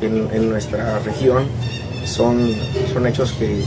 [0.00, 1.44] en, nuestra región
[2.04, 2.50] son,
[2.92, 3.62] son hechos que,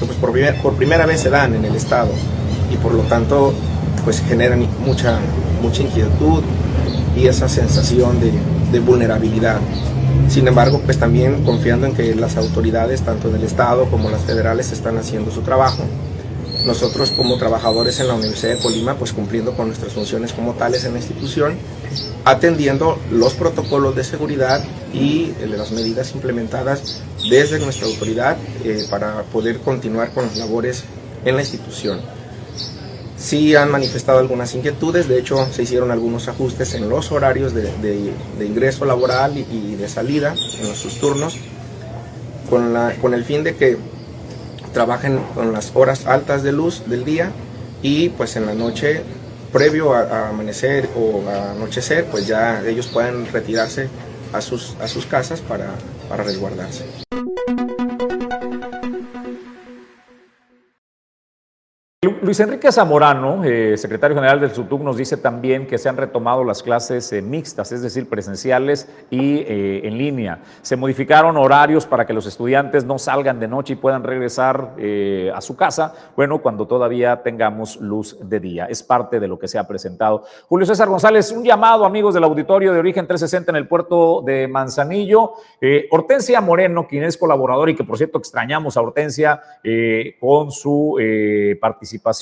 [0.00, 2.10] pues por, por, primera vez se dan en el Estado
[2.72, 3.52] y por lo tanto
[4.04, 5.18] pues generan mucha,
[5.62, 6.42] mucha inquietud
[7.16, 9.58] y esa sensación de, vulnerabilidad.
[10.28, 14.70] Sin embargo, pues también confiando en que las autoridades, tanto del Estado como las federales,
[14.70, 15.82] están haciendo su trabajo
[16.66, 20.84] nosotros como trabajadores en la Universidad de Colima, pues cumpliendo con nuestras funciones como tales
[20.84, 21.54] en la institución,
[22.24, 29.22] atendiendo los protocolos de seguridad y eh, las medidas implementadas desde nuestra autoridad eh, para
[29.22, 30.84] poder continuar con las labores
[31.24, 32.00] en la institución.
[33.26, 38.12] Sí han manifestado algunas inquietudes, de hecho se hicieron algunos ajustes en los horarios de,
[38.38, 41.36] ingreso laboral y, de salida en sus turnos,
[42.48, 43.78] con, la, con el fin de que
[44.72, 47.32] trabajen con las horas altas de luz del día
[47.82, 49.02] y pues en la noche
[49.52, 53.88] previo a, amanecer o a anochecer pues ya ellos pueden retirarse
[54.32, 55.74] a sus, a sus casas para,
[56.08, 56.84] para resguardarse.
[62.26, 66.42] Luis Enrique Zamorano, eh, secretario general del SUTUC, nos dice también que se han retomado
[66.42, 70.40] las clases eh, mixtas, es decir, presenciales y eh, en línea.
[70.60, 74.74] Se modificaron horarios para que los estudiantes no salgan de noche y puedan regresar
[75.32, 78.66] a su casa, bueno, cuando todavía tengamos luz de día.
[78.66, 80.24] Es parte de lo que se ha presentado.
[80.48, 84.48] Julio César González, un llamado, amigos del auditorio de Origen 360 en el puerto de
[84.48, 85.34] Manzanillo.
[85.90, 89.40] Hortensia Moreno, quien es colaborador y que por cierto extrañamos a Hortensia
[90.18, 90.96] con su
[91.60, 92.15] participación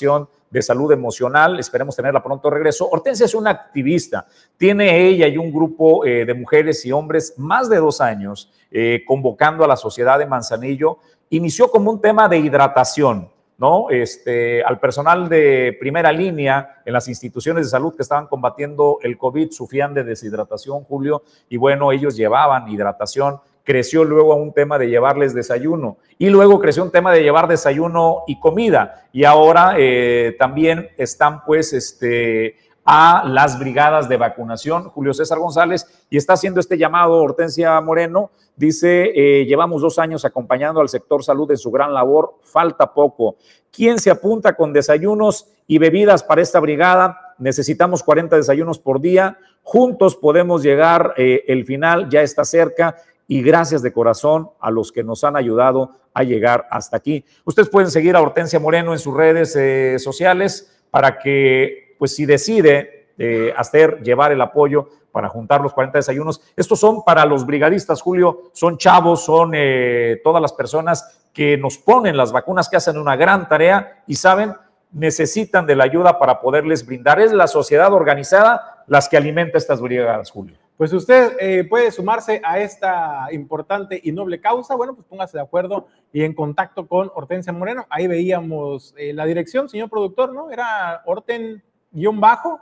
[0.49, 1.59] de salud emocional.
[1.59, 2.89] Esperemos tenerla pronto regreso.
[2.89, 4.25] Hortensia es una activista.
[4.57, 9.03] Tiene ella y un grupo eh, de mujeres y hombres más de dos años eh,
[9.05, 10.99] convocando a la sociedad de Manzanillo.
[11.29, 13.29] Inició como un tema de hidratación.
[13.57, 13.89] ¿no?
[13.89, 19.17] Este, al personal de primera línea en las instituciones de salud que estaban combatiendo el
[19.17, 24.77] COVID sufrían de deshidratación, Julio, y bueno, ellos llevaban hidratación creció luego a un tema
[24.77, 29.73] de llevarles desayuno y luego creció un tema de llevar desayuno y comida y ahora
[29.77, 32.55] eh, también están pues este
[32.85, 38.29] a las brigadas de vacunación, Julio César González, y está haciendo este llamado Hortensia Moreno.
[38.55, 43.37] Dice, eh, llevamos dos años acompañando al sector salud en su gran labor, falta poco.
[43.71, 47.33] ¿Quién se apunta con desayunos y bebidas para esta brigada?
[47.39, 49.39] Necesitamos 40 desayunos por día.
[49.63, 52.95] Juntos podemos llegar, eh, el final ya está cerca
[53.27, 57.25] y gracias de corazón a los que nos han ayudado a llegar hasta aquí.
[57.43, 62.25] Ustedes pueden seguir a Hortensia Moreno en sus redes eh, sociales para que, pues si
[62.25, 66.41] decide eh, hacer, llevar el apoyo para juntar los 40 desayunos.
[66.55, 71.77] Estos son para los brigadistas, Julio, son chavos, son eh, todas las personas que nos
[71.77, 74.53] ponen las vacunas, que hacen una gran tarea y saben,
[74.91, 77.19] necesitan de la ayuda para poderles brindar.
[77.19, 80.57] Es la sociedad organizada las que alimenta estas brigadas, Julio.
[80.77, 84.75] Pues usted eh, puede sumarse a esta importante y noble causa.
[84.75, 87.85] Bueno, pues póngase de acuerdo y en contacto con Hortensia Moreno.
[87.89, 90.51] Ahí veíamos eh, la dirección, señor productor, ¿no?
[90.51, 92.59] Era Horten-bajo.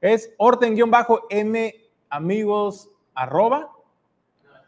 [0.00, 1.74] Es Horten-m
[2.08, 3.70] amigos arroba.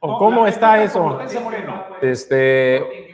[0.00, 1.02] ¿O cómo está eso?
[1.02, 1.84] Hortensia Moreno.
[2.02, 3.11] Este.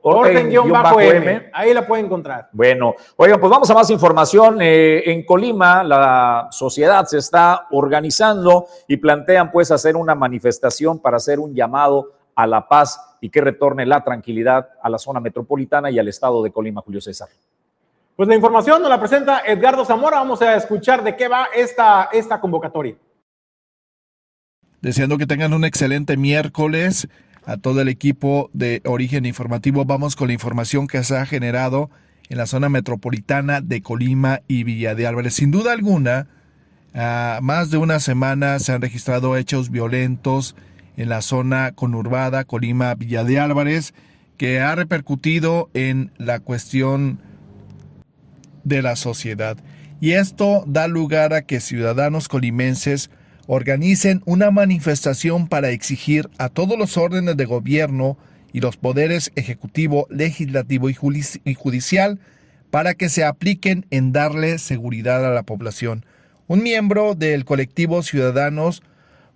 [0.00, 2.48] Orden-M, ahí la pueden encontrar.
[2.52, 4.58] Bueno, oigan, pues vamos a más información.
[4.60, 11.16] Eh, en Colima, la sociedad se está organizando y plantean pues hacer una manifestación para
[11.16, 15.90] hacer un llamado a la paz y que retorne la tranquilidad a la zona metropolitana
[15.90, 17.28] y al estado de Colima, Julio César.
[18.14, 20.18] Pues la información nos la presenta Edgardo Zamora.
[20.18, 22.96] Vamos a escuchar de qué va esta, esta convocatoria.
[24.80, 27.08] Deseando que tengan un excelente miércoles
[27.48, 29.86] a todo el equipo de Origen Informativo.
[29.86, 31.88] Vamos con la información que se ha generado
[32.28, 35.32] en la zona metropolitana de Colima y Villa de Álvarez.
[35.32, 36.26] Sin duda alguna,
[36.92, 40.56] más de una semana se han registrado hechos violentos
[40.98, 43.94] en la zona conurbada Colima Villa de Álvarez
[44.36, 47.18] que ha repercutido en la cuestión
[48.62, 49.56] de la sociedad.
[50.02, 53.10] Y esto da lugar a que ciudadanos colimenses
[53.48, 58.18] organicen una manifestación para exigir a todos los órdenes de gobierno
[58.52, 62.20] y los poderes ejecutivo, legislativo y judicial
[62.70, 66.04] para que se apliquen en darle seguridad a la población.
[66.46, 68.82] Un miembro del colectivo Ciudadanos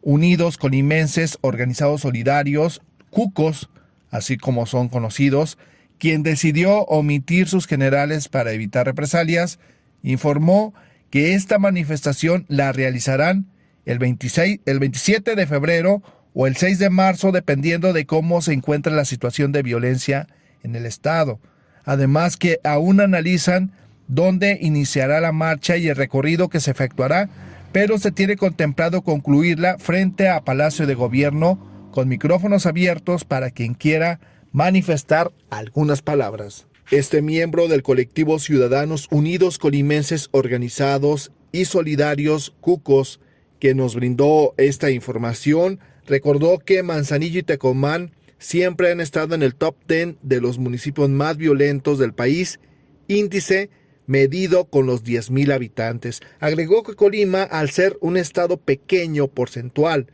[0.03, 3.71] Unidos Colimenses Organizados Solidarios, CUCOS,
[4.11, 5.57] así como son conocidos,
[5.97, 9.59] quien decidió omitir sus generales para evitar represalias,
[10.03, 10.75] informó
[11.09, 13.47] que esta manifestación la realizarán
[13.85, 16.03] el, 26, el 27 de febrero
[16.35, 20.29] o el 6 de marzo, dependiendo de cómo se encuentra la situación de violencia
[20.63, 21.41] en el Estado.
[21.85, 23.73] Además que aún analizan
[24.09, 27.29] dónde iniciará la marcha y el recorrido que se efectuará,
[27.73, 33.75] pero se tiene contemplado concluirla frente a Palacio de Gobierno con micrófonos abiertos para quien
[33.75, 34.21] quiera
[34.53, 36.67] manifestar algunas palabras.
[36.91, 43.21] Este miembro del colectivo Ciudadanos Unidos Colimenses Organizados y Solidarios Cucos
[43.63, 49.55] que nos brindó esta información, recordó que Manzanillo y Tecomán siempre han estado en el
[49.55, 52.59] top 10 de los municipios más violentos del país,
[53.07, 53.71] índice
[54.09, 56.23] medido con los 10.000 habitantes.
[56.41, 60.09] Agregó que Colima, al ser un estado pequeño porcentual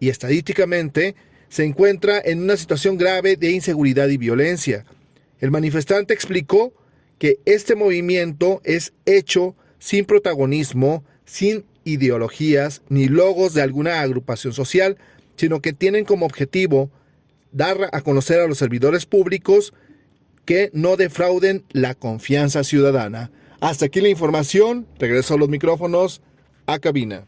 [0.00, 1.14] y estadísticamente,
[1.48, 4.84] se encuentra en una situación grave de inseguridad y violencia.
[5.38, 6.72] El manifestante explicó
[7.20, 14.98] que este movimiento es hecho sin protagonismo, sin ideologías ni logos de alguna agrupación social,
[15.36, 16.90] sino que tienen como objetivo
[17.52, 19.72] dar a conocer a los servidores públicos
[20.44, 23.30] que no defrauden la confianza ciudadana.
[23.60, 26.22] Hasta aquí la información, regreso a los micrófonos
[26.66, 27.26] a cabina.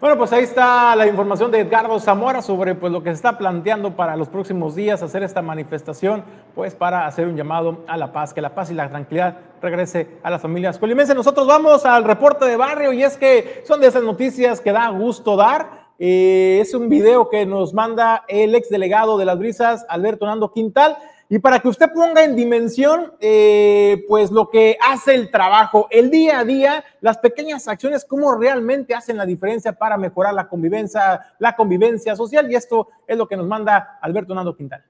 [0.00, 3.38] Bueno, pues ahí está la información de Edgardo Zamora sobre pues, lo que se está
[3.38, 8.12] planteando para los próximos días, hacer esta manifestación, pues para hacer un llamado a la
[8.12, 11.14] paz, que la paz y la tranquilidad regrese a las familias colimenses.
[11.14, 14.88] Nosotros vamos al reporte de barrio y es que son de esas noticias que da
[14.88, 15.84] gusto dar.
[15.98, 20.52] Eh, es un video que nos manda el ex delegado de las brisas, Alberto Nando
[20.52, 20.96] Quintal.
[21.34, 26.08] Y para que usted ponga en dimensión, eh, pues lo que hace el trabajo, el
[26.08, 31.34] día a día, las pequeñas acciones, cómo realmente hacen la diferencia para mejorar la convivencia,
[31.40, 32.48] la convivencia social.
[32.48, 34.84] Y esto es lo que nos manda Alberto Nando Quintal.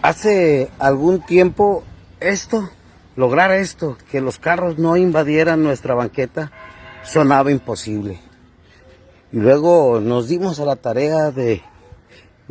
[0.00, 1.84] Hace algún tiempo
[2.18, 2.70] esto,
[3.16, 6.50] lograr esto, que los carros no invadieran nuestra banqueta,
[7.02, 8.18] sonaba imposible.
[9.32, 11.62] Y luego nos dimos a la tarea de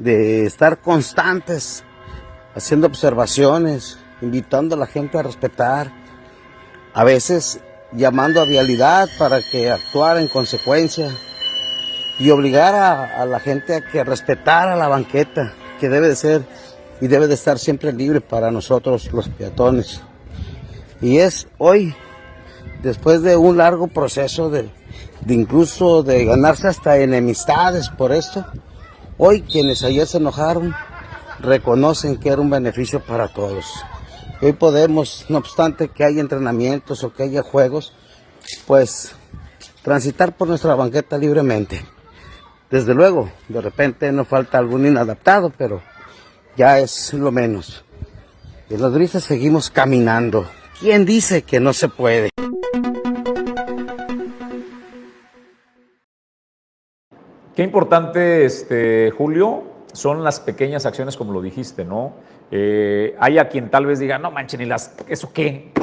[0.04, 1.84] de estar constantes,
[2.56, 5.92] haciendo observaciones, invitando a la gente a respetar,
[6.94, 7.60] a veces
[7.92, 11.10] llamando a vialidad para que actuara en consecuencia
[12.18, 16.44] y obligar a, la gente a que respetara la banqueta, que debe de ser
[17.02, 20.02] y debe de estar siempre libre para nosotros los peatones.
[21.02, 21.96] Y es hoy,
[22.84, 24.70] después de un largo proceso de,
[25.22, 28.46] de incluso de ganarse hasta enemistades por esto,
[29.22, 30.74] Hoy quienes ayer se enojaron
[31.42, 33.66] reconocen que era un beneficio para todos.
[34.42, 37.92] Hoy podemos, no obstante que haya entrenamientos o que haya juegos,
[38.66, 39.12] pues
[39.82, 41.84] transitar por nuestra banqueta libremente.
[42.72, 45.82] Desde luego, de repente nos falta algún inadaptado, pero
[46.56, 47.84] ya es lo menos.
[48.70, 50.48] Y los brisas seguimos caminando.
[50.80, 52.30] ¿Quién dice que no se puede?
[57.60, 62.14] Qué importante, este, Julio, son las pequeñas acciones como lo dijiste, ¿no?
[62.52, 65.74] Eh, hay a quien tal vez diga, no manchen, ¿y las, eso qué?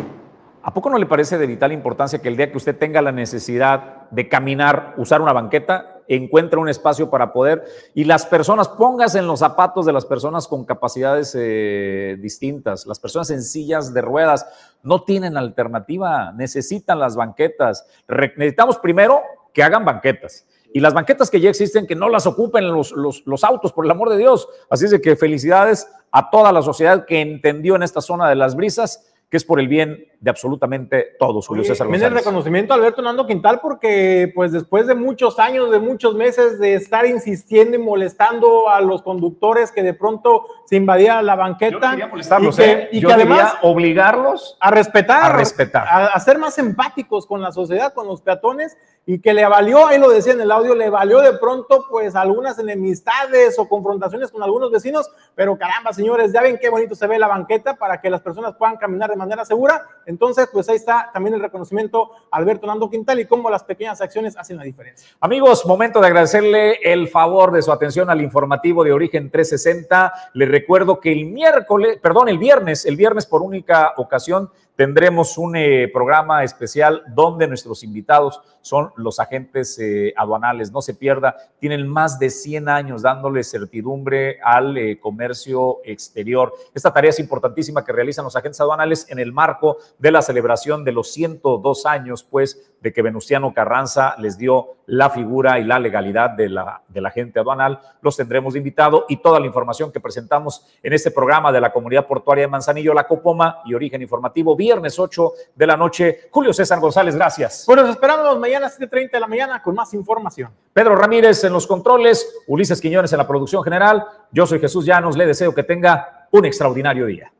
[0.62, 3.12] ¿A poco no le parece de vital importancia que el día que usted tenga la
[3.12, 7.62] necesidad de caminar, usar una banqueta, encuentre un espacio para poder
[7.92, 12.98] y las personas, póngase en los zapatos de las personas con capacidades eh, distintas, las
[12.98, 14.46] personas en sillas de ruedas,
[14.82, 17.86] no tienen alternativa, necesitan las banquetas.
[18.08, 19.20] necesitamos primero
[19.52, 20.46] que hagan banquetas.
[20.72, 23.90] Y las banquetas que ya existen, que no las ocupen los, los, autos, por el
[23.90, 24.48] amor de Dios.
[24.68, 28.54] Así es que felicidades a toda la sociedad que entendió en esta zona de las
[28.56, 32.10] brisas que es por el bien de absolutamente todos, Julio César González.
[32.10, 36.58] el reconocimiento a Alberto Nando Quintal porque pues después de muchos años, de muchos meses
[36.58, 41.94] de estar insistiendo y molestando a los conductores que de pronto se invadía la banqueta
[41.94, 42.88] y que, ¿eh?
[42.92, 47.92] y que además obligarlos a respetar, a respetar, a, ser más empáticos con la sociedad,
[47.92, 48.76] con los peatones
[49.08, 52.16] y que le valió, ahí lo decía en el audio, le valió de pronto pues
[52.16, 57.06] algunas enemistades o confrontaciones con algunos vecinos, pero caramba, señores, ya ven qué bonito se
[57.06, 59.86] ve la banqueta para que las personas puedan caminar de manera segura.
[60.06, 60.15] Entonces,
[60.52, 64.36] pues ahí está también el reconocimiento a Alberto Nando Quintal y cómo las pequeñas acciones
[64.36, 65.08] hacen la diferencia.
[65.20, 70.12] Amigos, momento de agradecerle el favor de su atención al informativo de Origen 360.
[70.34, 75.56] Le recuerdo que el miércoles, perdón, el viernes, el viernes por única ocasión tendremos un
[75.56, 80.70] eh, programa especial donde nuestros invitados son los agentes eh, aduanales.
[80.70, 86.52] No se pierda, tienen más de 100 años dándole certidumbre al eh, comercio exterior.
[86.74, 90.84] Esta tarea es importantísima que realizan los agentes aduanales en el marco de la celebración
[90.84, 95.78] de los 102 años, pues, de que Venustiano Carranza les dio la figura y la
[95.78, 97.80] legalidad de la, de la agente aduanal.
[98.02, 101.72] Los tendremos de invitado y toda la información que presentamos en este programa de la
[101.72, 106.28] Comunidad Portuaria de Manzanillo, la Copoma y Origen Informativo viernes 8 de la noche.
[106.28, 107.64] Julio César González, gracias.
[107.68, 110.50] Bueno, nos esperamos mañana a 7.30 de la mañana con más información.
[110.72, 114.04] Pedro Ramírez en los controles, Ulises Quiñones en la producción general.
[114.32, 117.32] Yo soy Jesús Llanos, le deseo que tenga un extraordinario día.